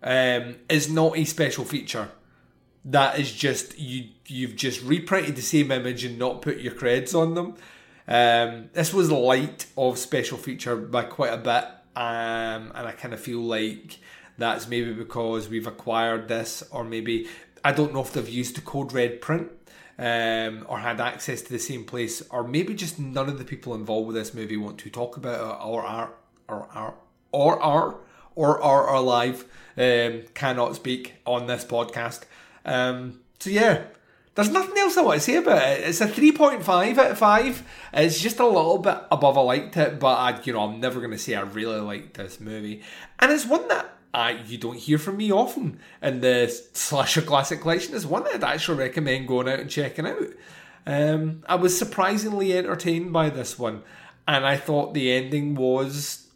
um, 0.03 0.57
is 0.69 0.91
not 0.91 1.17
a 1.17 1.25
special 1.25 1.65
feature. 1.65 2.11
That 2.85 3.19
is 3.19 3.33
just 3.33 3.79
you. 3.79 4.09
You've 4.27 4.57
just 4.57 4.83
reprinted 4.83 5.37
the 5.37 5.43
same 5.43 5.71
image 5.71 6.05
and 6.05 6.19
not 6.19 6.43
put 6.43 6.59
your 6.59 6.73
creds 6.73 7.15
on 7.15 7.35
them. 7.35 7.55
Um, 8.09 8.71
this 8.73 8.93
was 8.93 9.11
light 9.11 9.67
of 9.77 9.99
special 9.99 10.39
feature 10.39 10.75
by 10.75 11.05
quite 11.05 11.33
a 11.33 11.37
bit, 11.37 11.65
um, 11.95 12.73
and 12.75 12.89
I 12.89 12.93
kind 12.93 13.15
of 13.15 13.21
feel 13.21 13.41
like 13.41 13.99
that's 14.39 14.67
maybe 14.67 14.93
because 14.93 15.49
we've 15.49 15.67
acquired 15.67 16.27
this, 16.27 16.65
or 16.73 16.83
maybe 16.83 17.29
I 17.65 17.73
don't 17.73 17.93
know 17.93 18.01
if 18.01 18.13
they've 18.13 18.29
used 18.29 18.57
the 18.57 18.61
code 18.61 18.93
red 18.93 19.21
print 19.21 19.51
um, 19.99 20.67
or 20.69 20.79
had 20.79 21.01
access 21.01 21.43
to 21.43 21.53
the 21.53 21.59
same 21.59 21.85
place, 21.85 22.23
or 22.31 22.43
maybe 22.43 22.75
just 22.75 22.99
none 22.99 23.29
of 23.29 23.39
the 23.39 23.45
people 23.45 23.75
involved 23.75 24.09
with 24.09 24.17
this 24.17 24.35
movie 24.35 24.57
want 24.57 24.79
to 24.79 24.91
talk 24.91 25.17
about 25.17 25.41
it, 25.41 25.65
or 25.65 25.83
are 25.83 26.13
or 26.49 26.69
are 26.73 26.95
or 27.31 27.63
are 27.63 27.97
or 28.35 28.63
are 28.63 28.95
alive, 28.95 29.45
um, 29.77 30.23
cannot 30.35 30.75
speak 30.75 31.15
on 31.27 31.47
this 31.47 31.65
podcast. 31.65 32.23
Um, 32.65 33.21
so 33.39 33.51
yeah, 33.51 33.85
there's 34.35 34.51
nothing 34.51 34.77
else 34.79 34.97
I 34.97 35.03
want 35.03 35.21
to 35.21 35.25
say 35.25 35.37
about 35.37 35.63
it. 35.63 35.81
It's 35.87 36.01
a 36.01 36.07
3.5 36.07 36.99
out 36.99 37.11
of 37.11 37.19
5. 37.19 37.69
It's 37.93 38.21
just 38.21 38.41
a 38.41 38.47
little 38.47 38.79
bit 38.79 38.97
above 39.11 39.37
I 39.37 39.43
liked 39.43 39.77
it, 39.77 40.01
but 40.01 40.15
I, 40.19 40.41
you 40.43 40.55
know, 40.55 40.61
I'm 40.61 40.81
never 40.81 41.01
going 41.01 41.13
to 41.13 41.19
say 41.19 41.35
I 41.35 41.43
really 41.43 41.81
liked 41.81 42.15
this 42.15 42.41
movie. 42.41 42.83
And 43.19 43.31
it's 43.31 43.45
one 43.45 43.69
that 43.69 43.95
I, 44.15 44.33
you 44.47 44.59
don't 44.59 44.77
hear 44.77 44.99
from 44.99 45.17
me 45.17 45.33
often 45.33 45.79
in 46.03 46.21
the 46.21 46.49
slasher 46.73 47.23
classic 47.23 47.63
collection. 47.63 47.95
is 47.95 48.07
one 48.07 48.25
that 48.25 48.35
I'd 48.35 48.45
actually 48.45 48.79
recommend 48.79 49.29
going 49.29 49.49
out 49.49 49.61
and 49.61 49.71
checking 49.71 50.07
out. 50.07 50.29
Um, 50.87 51.43
I 51.47 51.55
was 51.55 51.79
surprisingly 51.79 52.57
entertained 52.57 53.13
by 53.13 53.31
this 53.31 53.59
one, 53.59 53.83
and 54.29 54.45
I 54.45 54.57
thought 54.57 54.95
the 54.95 55.13
ending 55.13 55.55
was 55.55 56.29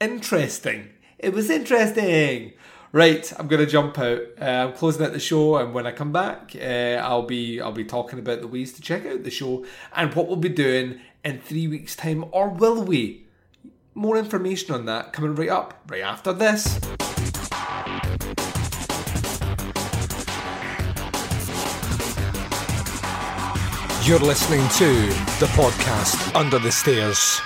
interesting. 0.00 0.90
It 1.18 1.32
was 1.32 1.50
interesting. 1.50 2.54
Right, 2.92 3.30
I'm 3.38 3.46
gonna 3.46 3.66
jump 3.66 3.98
out. 3.98 4.22
Uh, 4.40 4.44
I'm 4.44 4.72
closing 4.72 5.04
out 5.04 5.12
the 5.12 5.20
show, 5.20 5.56
and 5.56 5.74
when 5.74 5.86
I 5.86 5.92
come 5.92 6.12
back, 6.12 6.56
uh, 6.56 7.00
I'll 7.04 7.26
be 7.26 7.60
I'll 7.60 7.72
be 7.72 7.84
talking 7.84 8.18
about 8.18 8.40
the 8.40 8.48
ways 8.48 8.72
to 8.74 8.82
check 8.82 9.04
out 9.04 9.22
the 9.22 9.30
show 9.30 9.66
and 9.94 10.14
what 10.14 10.28
we'll 10.28 10.36
be 10.36 10.48
doing 10.48 11.00
in 11.24 11.40
three 11.40 11.68
weeks' 11.68 11.94
time, 11.94 12.24
or 12.32 12.48
will 12.48 12.82
we? 12.82 13.25
More 13.96 14.18
information 14.18 14.74
on 14.74 14.84
that 14.84 15.14
coming 15.14 15.34
right 15.34 15.48
up, 15.48 15.80
right 15.88 16.02
after 16.02 16.30
this. 16.30 16.78
You're 24.06 24.18
listening 24.18 24.68
to 24.76 25.06
the 25.40 25.46
podcast 25.56 26.34
Under 26.34 26.58
the 26.58 26.70
Stairs. 26.70 27.40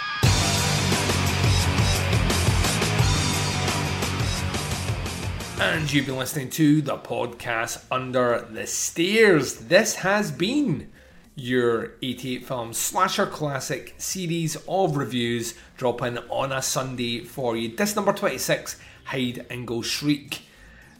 And 5.60 5.92
you've 5.92 6.06
been 6.06 6.18
listening 6.18 6.50
to 6.50 6.82
the 6.82 6.96
podcast 6.96 7.84
Under 7.92 8.44
the 8.50 8.66
Stairs. 8.66 9.54
This 9.54 9.94
has 9.94 10.32
been 10.32 10.90
your 11.34 11.92
88 12.02 12.46
Films 12.46 12.78
Slasher 12.78 13.26
Classic 13.26 13.94
series 13.98 14.56
of 14.68 14.96
reviews 14.96 15.54
dropping 15.76 16.18
on 16.28 16.52
a 16.52 16.62
Sunday 16.62 17.20
for 17.20 17.56
you. 17.56 17.74
This 17.74 17.96
number 17.96 18.12
26, 18.12 18.78
Hide 19.04 19.46
and 19.48 19.66
Go 19.66 19.82
Shriek. 19.82 20.42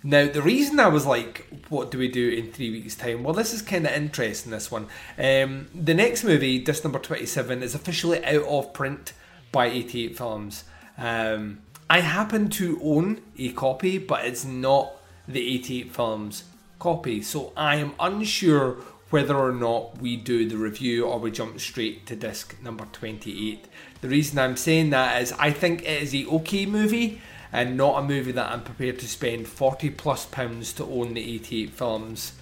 Now, 0.03 0.29
the 0.29 0.41
reason 0.41 0.81
I 0.81 0.89
was 0.89 1.05
like, 1.05 1.47
what 1.69 1.91
do 1.91 1.99
we 1.99 2.09
do 2.09 2.31
in 2.31 2.51
three 2.53 2.71
weeks' 2.71 2.95
time? 2.95 3.23
Well, 3.23 3.35
this 3.35 3.53
is 3.53 3.61
kind 3.61 3.87
of 3.87 3.93
interesting, 3.93 4.51
this 4.51 4.71
one. 4.71 4.87
Um, 5.19 5.69
the 5.75 5.93
next 5.93 6.25
movie, 6.25 6.59
disc 6.59 6.85
number 6.85 6.99
27, 6.99 7.63
is 7.63 7.75
officially 7.75 8.25
out 8.25 8.45
of 8.45 8.73
print 8.73 9.13
by 9.53 9.67
88 9.67 10.17
Films. 10.17 10.65
Um, 10.97 11.61
I 11.91 12.01
happen 12.01 12.49
to 12.51 12.81
own 12.83 13.21
a 13.37 13.53
copy, 13.53 13.99
but 13.99 14.25
it's 14.25 14.45
not 14.45 14.93
the 15.29 15.55
88 15.55 15.95
Films 15.95 16.45
copy, 16.79 17.21
so 17.21 17.53
I 17.57 17.77
am 17.77 17.93
unsure 18.01 18.79
whether 19.11 19.37
or 19.37 19.53
not 19.53 20.01
we 20.01 20.17
do 20.17 20.49
the 20.49 20.57
review 20.57 21.05
or 21.05 21.19
we 21.19 21.31
jump 21.31 21.59
straight 21.61 22.07
to 22.07 22.17
disc 22.17 22.57
number 22.63 22.87
28. 22.93 23.67
The 24.01 24.09
reason 24.09 24.39
I'm 24.39 24.57
saying 24.57 24.91
that 24.91 25.21
is 25.21 25.33
I 25.33 25.51
think 25.51 25.83
it 25.83 26.03
is 26.03 26.15
a 26.15 26.27
okay 26.27 26.65
movie 26.65 27.21
and 27.53 27.77
not 27.77 27.99
a 27.99 28.07
movie 28.07 28.33
that 28.33 28.53
I'm 28.53 28.63
prepared 28.63 29.01
to 29.01 29.09
spend 29.09 29.49
40 29.49 29.91
plus 29.91 30.27
pounds 30.27 30.73
to 30.75 30.85
own 30.85 31.15
the 31.15 31.35
88 31.35 31.71
Films 31.71 32.33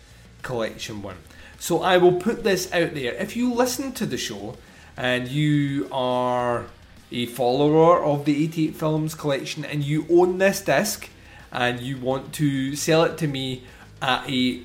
collection 0.43 1.03
one. 1.03 1.17
So 1.59 1.83
I 1.83 1.97
will 1.97 2.13
put 2.13 2.45
this 2.45 2.73
out 2.73 2.95
there. 2.95 3.15
If 3.15 3.35
you 3.35 3.53
listen 3.53 3.93
to 3.93 4.07
the 4.07 4.19
show 4.19 4.57
and 4.97 5.27
you 5.27 5.89
are 5.91 6.67
a 7.11 7.27
follower 7.27 8.05
of 8.05 8.27
the 8.27 8.45
88 8.45 8.77
Films 8.77 9.15
collection 9.15 9.65
and 9.65 9.83
you 9.83 10.07
own 10.11 10.39
this 10.39 10.61
disc 10.61 11.09
and 11.51 11.81
you 11.81 11.97
want 11.97 12.35
to 12.35 12.77
sell 12.77 13.05
it 13.05 13.17
to 13.19 13.27
me 13.27 13.65
at 14.03 14.29
a 14.29 14.63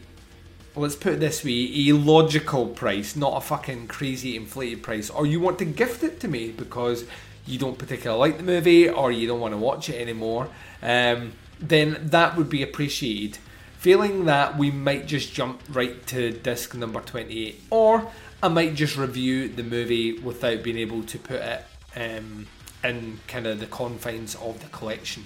let's 0.75 0.95
put 0.95 1.13
it 1.13 1.19
this 1.19 1.43
way, 1.43 1.69
a 1.89 1.93
logical 1.93 2.67
price, 2.67 3.15
not 3.15 3.37
a 3.37 3.41
fucking 3.41 3.87
crazy 3.87 4.35
inflated 4.35 4.83
price, 4.83 5.09
or 5.09 5.25
you 5.25 5.39
want 5.39 5.59
to 5.59 5.65
gift 5.65 6.03
it 6.03 6.19
to 6.21 6.27
me 6.27 6.51
because 6.51 7.05
you 7.45 7.59
don't 7.59 7.77
particularly 7.77 8.19
like 8.19 8.37
the 8.37 8.43
movie 8.43 8.89
or 8.89 9.11
you 9.11 9.27
don't 9.27 9.39
want 9.39 9.53
to 9.53 9.57
watch 9.57 9.89
it 9.89 10.01
anymore, 10.01 10.49
um, 10.81 11.33
then 11.59 11.97
that 12.01 12.35
would 12.35 12.49
be 12.49 12.63
appreciated. 12.63 13.37
Failing 13.77 14.25
that, 14.25 14.57
we 14.57 14.71
might 14.71 15.07
just 15.07 15.33
jump 15.33 15.61
right 15.69 16.05
to 16.07 16.31
disc 16.31 16.73
number 16.73 17.01
28, 17.01 17.61
or 17.69 18.09
I 18.41 18.47
might 18.47 18.75
just 18.75 18.95
review 18.95 19.49
the 19.49 19.63
movie 19.63 20.17
without 20.19 20.63
being 20.63 20.77
able 20.77 21.03
to 21.03 21.19
put 21.19 21.41
it 21.41 21.65
um, 21.95 22.47
in 22.83 23.19
kind 23.27 23.45
of 23.45 23.59
the 23.59 23.65
confines 23.65 24.35
of 24.35 24.61
the 24.61 24.69
collection. 24.69 25.25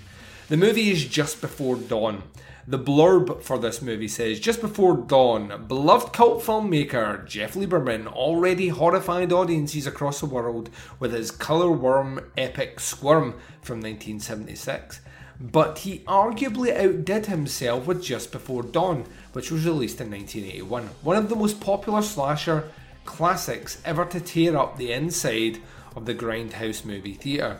The 0.50 0.56
movie 0.56 0.92
is 0.92 1.04
Just 1.04 1.42
Before 1.42 1.76
Dawn. 1.76 2.24
The 2.66 2.80
blurb 2.80 3.42
for 3.42 3.60
this 3.60 3.82
movie 3.82 4.08
says 4.08 4.40
Just 4.40 4.62
before 4.62 4.96
dawn, 4.96 5.66
beloved 5.68 6.14
cult 6.14 6.42
filmmaker 6.42 7.28
Jeff 7.28 7.56
Lieberman 7.56 8.08
already 8.08 8.70
horrified 8.70 9.34
audiences 9.34 9.86
across 9.86 10.22
the 10.22 10.26
world 10.26 10.70
with 11.02 11.12
his 11.12 11.32
colour 11.32 11.70
worm 11.70 12.32
epic 12.38 12.80
Squirm 12.80 13.34
from 13.62 13.82
1976. 13.82 15.02
But 15.38 15.80
he 15.80 16.00
arguably 16.08 16.74
outdid 16.74 17.26
himself 17.26 17.86
with 17.86 18.02
Just 18.02 18.32
Before 18.32 18.64
Dawn, 18.64 19.04
which 19.34 19.52
was 19.52 19.66
released 19.66 20.00
in 20.00 20.10
1981. 20.10 20.92
One 21.04 21.18
of 21.18 21.28
the 21.28 21.36
most 21.36 21.60
popular 21.60 22.02
slasher 22.02 22.72
classics 23.04 23.82
ever 23.84 24.06
to 24.06 24.22
tear 24.22 24.56
up 24.56 24.78
the 24.78 24.94
inside 24.94 25.60
of 25.94 26.06
the 26.06 26.16
Grindhouse 26.16 26.86
movie 26.86 27.16
theatre. 27.16 27.60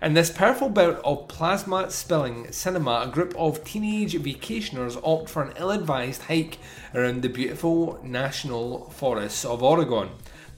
In 0.00 0.14
this 0.14 0.30
powerful 0.30 0.68
bout 0.68 1.00
of 1.04 1.26
plasma 1.26 1.90
spilling 1.90 2.52
cinema, 2.52 3.02
a 3.04 3.10
group 3.10 3.34
of 3.36 3.64
teenage 3.64 4.14
vacationers 4.14 4.96
opt 5.02 5.28
for 5.28 5.42
an 5.42 5.52
ill 5.58 5.72
advised 5.72 6.22
hike 6.22 6.58
around 6.94 7.22
the 7.22 7.28
beautiful 7.28 7.98
national 8.04 8.90
forests 8.90 9.44
of 9.44 9.60
Oregon. 9.60 10.10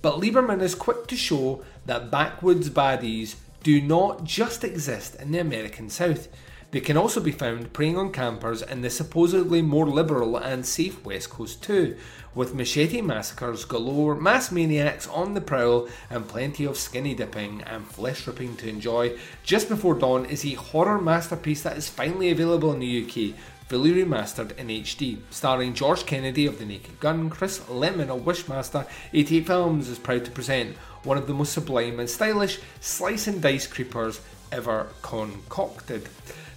But 0.02 0.20
Lieberman 0.20 0.60
is 0.60 0.74
quick 0.74 1.06
to 1.06 1.16
show 1.16 1.64
that 1.86 2.10
backwoods 2.10 2.68
baddies 2.68 3.36
do 3.62 3.80
not 3.80 4.24
just 4.24 4.62
exist 4.62 5.14
in 5.14 5.32
the 5.32 5.38
American 5.38 5.88
South. 5.88 6.28
They 6.72 6.80
can 6.80 6.96
also 6.96 7.20
be 7.20 7.32
found 7.32 7.72
preying 7.72 7.96
on 7.96 8.12
campers 8.12 8.62
in 8.62 8.82
the 8.82 8.90
supposedly 8.90 9.60
more 9.60 9.88
liberal 9.88 10.36
and 10.36 10.64
safe 10.64 11.04
West 11.04 11.30
Coast 11.30 11.64
too, 11.64 11.96
with 12.32 12.54
machete 12.54 13.00
massacres 13.00 13.64
galore, 13.64 14.14
mass 14.14 14.52
maniacs 14.52 15.08
on 15.08 15.34
the 15.34 15.40
prowl, 15.40 15.88
and 16.08 16.28
plenty 16.28 16.64
of 16.64 16.78
skinny 16.78 17.12
dipping 17.12 17.62
and 17.62 17.88
flesh 17.88 18.24
ripping 18.24 18.56
to 18.58 18.68
enjoy. 18.68 19.18
Just 19.42 19.68
Before 19.68 19.94
Dawn 19.94 20.24
is 20.26 20.44
a 20.44 20.54
horror 20.54 21.00
masterpiece 21.00 21.64
that 21.64 21.76
is 21.76 21.88
finally 21.88 22.30
available 22.30 22.72
in 22.72 22.78
the 22.78 23.04
UK, 23.04 23.36
fully 23.66 23.92
remastered 23.92 24.56
in 24.56 24.68
HD. 24.68 25.18
Starring 25.30 25.74
George 25.74 26.06
Kennedy 26.06 26.46
of 26.46 26.60
The 26.60 26.66
Naked 26.66 27.00
Gun, 27.00 27.30
Chris 27.30 27.58
Lemmon 27.68 28.10
of 28.10 28.22
Wishmaster, 28.22 28.86
88 29.12 29.46
Films 29.46 29.88
is 29.88 29.98
proud 29.98 30.24
to 30.24 30.30
present 30.30 30.76
one 31.02 31.18
of 31.18 31.26
the 31.26 31.34
most 31.34 31.52
sublime 31.52 31.98
and 31.98 32.08
stylish 32.08 32.60
slice 32.80 33.26
and 33.26 33.42
dice 33.42 33.66
creepers 33.66 34.20
ever 34.52 34.88
concocted. 35.02 36.08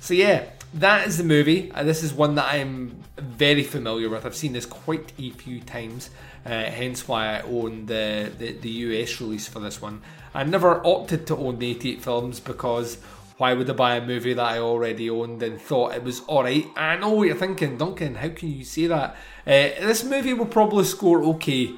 So 0.03 0.13
yeah, 0.13 0.43
that 0.73 1.07
is 1.07 1.17
the 1.17 1.23
movie. 1.23 1.71
Uh, 1.71 1.83
this 1.83 2.03
is 2.03 2.11
one 2.11 2.35
that 2.35 2.53
I'm 2.53 3.01
very 3.17 3.63
familiar 3.63 4.09
with. 4.09 4.25
I've 4.25 4.35
seen 4.35 4.51
this 4.51 4.65
quite 4.65 5.13
a 5.17 5.29
few 5.29 5.61
times, 5.61 6.09
uh, 6.45 6.49
hence 6.49 7.07
why 7.07 7.37
I 7.37 7.41
own 7.43 7.85
the, 7.85 8.29
the, 8.37 8.51
the 8.51 8.69
US 8.69 9.21
release 9.21 9.47
for 9.47 9.61
this 9.61 9.81
one. 9.81 10.01
I 10.33 10.43
never 10.43 10.85
opted 10.85 11.25
to 11.27 11.37
own 11.37 11.57
the 11.59 11.71
88 11.71 12.01
films 12.01 12.41
because 12.41 12.97
why 13.37 13.53
would 13.53 13.69
I 13.69 13.73
buy 13.73 13.95
a 13.95 14.05
movie 14.05 14.33
that 14.33 14.45
I 14.45 14.59
already 14.59 15.09
owned 15.09 15.41
and 15.41 15.57
thought 15.57 15.95
it 15.95 16.03
was 16.03 16.19
alright? 16.23 16.65
I 16.75 16.97
know 16.97 17.11
what 17.11 17.27
you're 17.27 17.37
thinking, 17.37 17.77
Duncan, 17.77 18.15
how 18.15 18.27
can 18.27 18.51
you 18.51 18.65
say 18.65 18.87
that? 18.87 19.11
Uh, 19.47 19.71
this 19.79 20.03
movie 20.03 20.33
will 20.33 20.47
probably 20.47 20.83
score 20.83 21.23
okay 21.23 21.75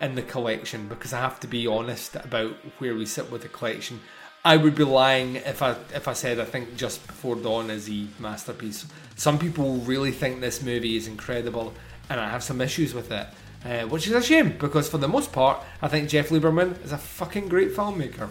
in 0.00 0.14
the 0.14 0.22
collection 0.22 0.86
because 0.86 1.12
I 1.12 1.18
have 1.18 1.40
to 1.40 1.48
be 1.48 1.66
honest 1.66 2.14
about 2.14 2.54
where 2.78 2.94
we 2.94 3.04
sit 3.04 3.32
with 3.32 3.42
the 3.42 3.48
collection. 3.48 3.98
I 4.46 4.58
would 4.58 4.74
be 4.74 4.84
lying 4.84 5.36
if 5.36 5.62
I 5.62 5.70
if 5.94 6.06
I 6.06 6.12
said 6.12 6.38
I 6.38 6.44
think 6.44 6.76
Just 6.76 7.06
Before 7.06 7.34
Dawn 7.34 7.70
is 7.70 7.88
a 7.88 8.06
masterpiece. 8.18 8.84
Some 9.16 9.38
people 9.38 9.76
really 9.76 10.10
think 10.10 10.40
this 10.40 10.62
movie 10.62 10.96
is 10.96 11.08
incredible, 11.08 11.72
and 12.10 12.20
I 12.20 12.28
have 12.28 12.42
some 12.42 12.60
issues 12.60 12.92
with 12.92 13.10
it, 13.10 13.26
uh, 13.64 13.88
which 13.88 14.06
is 14.06 14.12
a 14.12 14.22
shame 14.22 14.58
because 14.58 14.86
for 14.86 14.98
the 14.98 15.08
most 15.08 15.32
part, 15.32 15.64
I 15.80 15.88
think 15.88 16.10
Jeff 16.10 16.28
Lieberman 16.28 16.84
is 16.84 16.92
a 16.92 16.98
fucking 16.98 17.48
great 17.48 17.74
filmmaker. 17.74 18.28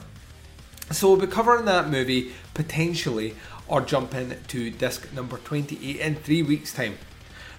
So 0.91 1.09
we'll 1.09 1.19
be 1.19 1.25
covering 1.25 1.65
that 1.65 1.89
movie 1.89 2.33
potentially, 2.53 3.33
or 3.67 3.81
jump 3.81 4.13
in 4.13 4.37
to 4.49 4.69
disc 4.69 5.11
number 5.13 5.37
28 5.37 5.99
in 5.99 6.15
three 6.15 6.43
weeks' 6.43 6.73
time. 6.73 6.99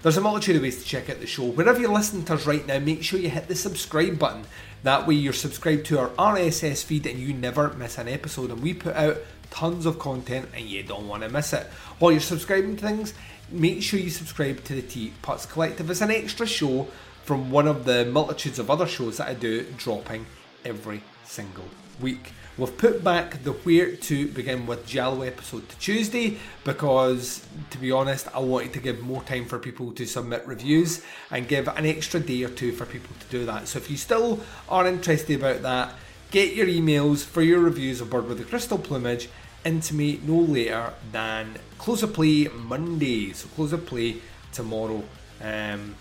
There's 0.05 0.17
a 0.17 0.21
multitude 0.21 0.57
of 0.57 0.61
ways 0.61 0.83
to 0.83 0.87
check 0.87 1.09
out 1.09 1.19
the 1.19 1.25
show. 1.25 1.45
Wherever 1.45 1.79
you're 1.79 1.91
listening 1.91 2.25
to 2.25 2.35
us 2.35 2.45
right 2.45 2.63
now, 2.67 2.77
make 2.77 3.01
sure 3.01 3.19
you 3.19 3.31
hit 3.31 3.47
the 3.47 3.55
subscribe 3.55 4.19
button. 4.19 4.45
That 4.83 5.07
way, 5.07 5.15
you're 5.15 5.33
subscribed 5.33 5.87
to 5.87 5.97
our 5.97 6.09
RSS 6.09 6.83
feed 6.83 7.07
and 7.07 7.17
you 7.17 7.33
never 7.33 7.73
miss 7.73 7.97
an 7.97 8.07
episode. 8.07 8.51
And 8.51 8.61
we 8.61 8.75
put 8.75 8.95
out 8.95 9.17
tons 9.49 9.87
of 9.87 9.97
content 9.97 10.49
and 10.53 10.63
you 10.63 10.83
don't 10.83 11.07
want 11.07 11.23
to 11.23 11.29
miss 11.29 11.53
it. 11.53 11.65
While 11.97 12.11
you're 12.11 12.21
subscribing 12.21 12.75
to 12.75 12.85
things, 12.85 13.15
make 13.49 13.81
sure 13.81 13.99
you 13.99 14.11
subscribe 14.11 14.63
to 14.65 14.75
the 14.75 14.83
Teapots 14.83 15.47
Collective. 15.47 15.89
It's 15.89 16.01
an 16.01 16.11
extra 16.11 16.45
show 16.45 16.87
from 17.23 17.49
one 17.49 17.67
of 17.67 17.85
the 17.85 18.05
multitudes 18.05 18.59
of 18.59 18.69
other 18.69 18.85
shows 18.85 19.17
that 19.17 19.27
I 19.27 19.33
do 19.33 19.63
dropping 19.75 20.27
every 20.63 21.01
single 21.23 21.65
week. 22.01 22.33
We've 22.57 22.77
put 22.77 23.03
back 23.03 23.43
the 23.43 23.51
Where 23.51 23.95
to 23.97 24.27
Begin 24.29 24.65
with 24.65 24.85
Giallo 24.85 25.23
episode 25.23 25.67
to 25.67 25.77
Tuesday 25.77 26.37
because, 26.63 27.45
to 27.71 27.77
be 27.77 27.91
honest, 27.91 28.27
I 28.33 28.39
wanted 28.39 28.71
to 28.73 28.79
give 28.79 29.01
more 29.01 29.21
time 29.23 29.43
for 29.43 29.59
people 29.59 29.91
to 29.91 30.05
submit 30.05 30.47
reviews 30.47 31.03
and 31.31 31.49
give 31.49 31.67
an 31.67 31.85
extra 31.85 32.21
day 32.21 32.43
or 32.43 32.49
two 32.49 32.71
for 32.71 32.85
people 32.85 33.13
to 33.19 33.25
do 33.27 33.45
that. 33.45 33.67
So 33.67 33.77
if 33.79 33.91
you 33.91 33.97
still 33.97 34.39
are 34.69 34.87
interested 34.87 35.37
about 35.37 35.63
that, 35.63 35.95
get 36.31 36.55
your 36.55 36.67
emails 36.67 37.25
for 37.25 37.41
your 37.41 37.59
reviews 37.59 37.99
of 37.99 38.09
Bird 38.09 38.27
with 38.27 38.37
the 38.37 38.45
Crystal 38.45 38.77
Plumage 38.77 39.27
into 39.65 39.93
me 39.93 40.21
no 40.23 40.37
later 40.37 40.93
than 41.11 41.57
close 41.77 42.03
of 42.03 42.13
play 42.13 42.47
Monday. 42.47 43.33
So 43.33 43.49
close 43.49 43.73
of 43.73 43.85
play 43.85 44.21
tomorrow 44.53 45.03
um, 45.41 45.95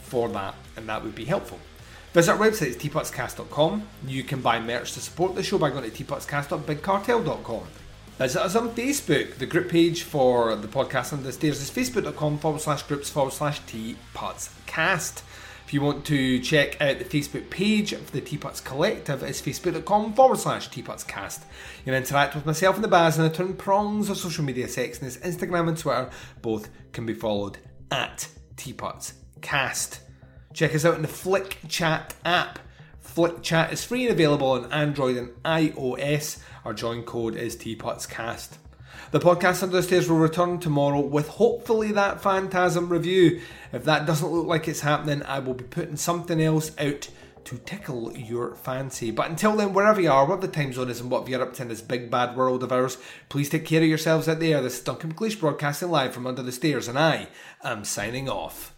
for 0.00 0.30
that, 0.30 0.54
and 0.76 0.88
that 0.88 1.04
would 1.04 1.14
be 1.14 1.26
helpful. 1.26 1.58
Visit 2.16 2.32
our 2.32 2.38
website, 2.38 2.68
it's 2.68 2.82
teapotscast.com. 2.82 3.86
You 4.06 4.24
can 4.24 4.40
buy 4.40 4.58
merch 4.58 4.94
to 4.94 5.00
support 5.00 5.34
the 5.34 5.42
show 5.42 5.58
by 5.58 5.68
going 5.68 5.90
to 5.90 5.90
teapotscast.bigcartel.com. 5.90 7.64
Visit 8.16 8.40
us 8.42 8.56
on 8.56 8.70
Facebook. 8.70 9.34
The 9.34 9.44
group 9.44 9.68
page 9.68 10.02
for 10.02 10.56
the 10.56 10.66
podcast 10.66 11.12
on 11.12 11.24
the 11.24 11.30
stairs 11.30 11.60
is 11.60 11.70
facebook.com 11.70 12.38
forward 12.38 12.62
slash 12.62 12.84
groups 12.84 13.10
forward 13.10 13.34
slash 13.34 13.60
teapotscast. 13.64 15.20
If 15.66 15.74
you 15.74 15.82
want 15.82 16.06
to 16.06 16.40
check 16.40 16.80
out 16.80 16.98
the 16.98 17.04
Facebook 17.04 17.50
page 17.50 17.92
of 17.92 18.10
the 18.12 18.22
Teapots 18.22 18.62
Collective, 18.62 19.22
it's 19.22 19.42
facebook.com 19.42 20.14
forward 20.14 20.38
slash 20.38 20.70
teapotscast. 20.70 21.40
You 21.80 21.92
can 21.92 21.94
interact 21.96 22.34
with 22.34 22.46
myself 22.46 22.76
and 22.76 22.84
the 22.84 22.88
Baz 22.88 23.18
and 23.18 23.30
the 23.30 23.36
twin 23.36 23.52
prongs 23.52 24.08
of 24.08 24.16
social 24.16 24.42
media 24.42 24.68
sexiness, 24.68 25.20
Instagram 25.20 25.68
and 25.68 25.76
Twitter. 25.76 26.08
Both 26.40 26.70
can 26.92 27.04
be 27.04 27.12
followed 27.12 27.58
at 27.90 28.28
teapotscast. 28.56 29.98
Check 30.56 30.74
us 30.74 30.86
out 30.86 30.94
in 30.94 31.02
the 31.02 31.08
Flick 31.08 31.58
Chat 31.68 32.14
app. 32.24 32.58
Flick 32.98 33.42
Chat 33.42 33.74
is 33.74 33.84
free 33.84 34.06
and 34.06 34.12
available 34.14 34.52
on 34.52 34.72
Android 34.72 35.18
and 35.18 35.28
iOS. 35.44 36.38
Our 36.64 36.72
join 36.72 37.02
code 37.02 37.36
is 37.36 37.56
TeapotsCast. 37.56 38.56
The 39.10 39.20
podcast 39.20 39.62
Under 39.62 39.76
the 39.76 39.82
Stairs 39.82 40.08
will 40.08 40.16
return 40.16 40.58
tomorrow 40.58 41.00
with 41.00 41.28
hopefully 41.28 41.92
that 41.92 42.22
Phantasm 42.22 42.88
review. 42.88 43.42
If 43.70 43.84
that 43.84 44.06
doesn't 44.06 44.32
look 44.32 44.46
like 44.46 44.66
it's 44.66 44.80
happening, 44.80 45.22
I 45.24 45.40
will 45.40 45.52
be 45.52 45.64
putting 45.64 45.96
something 45.96 46.40
else 46.40 46.70
out 46.78 47.10
to 47.44 47.58
tickle 47.58 48.16
your 48.16 48.54
fancy. 48.54 49.10
But 49.10 49.28
until 49.28 49.56
then, 49.56 49.74
wherever 49.74 50.00
you 50.00 50.10
are, 50.10 50.24
what 50.24 50.40
the 50.40 50.48
time 50.48 50.72
zone 50.72 50.88
is, 50.88 51.02
and 51.02 51.10
what 51.10 51.28
you're 51.28 51.42
up 51.42 51.52
to 51.56 51.62
in 51.62 51.68
this 51.68 51.82
big 51.82 52.10
bad 52.10 52.34
world 52.34 52.62
of 52.62 52.72
ours, 52.72 52.96
please 53.28 53.50
take 53.50 53.66
care 53.66 53.82
of 53.82 53.88
yourselves 53.88 54.26
out 54.26 54.40
there. 54.40 54.62
This 54.62 54.78
is 54.78 54.84
Duncan 54.84 55.12
McLeish 55.12 55.38
broadcasting 55.38 55.90
live 55.90 56.14
from 56.14 56.26
under 56.26 56.42
the 56.42 56.50
stairs, 56.50 56.88
and 56.88 56.98
I 56.98 57.28
am 57.62 57.84
signing 57.84 58.30
off. 58.30 58.72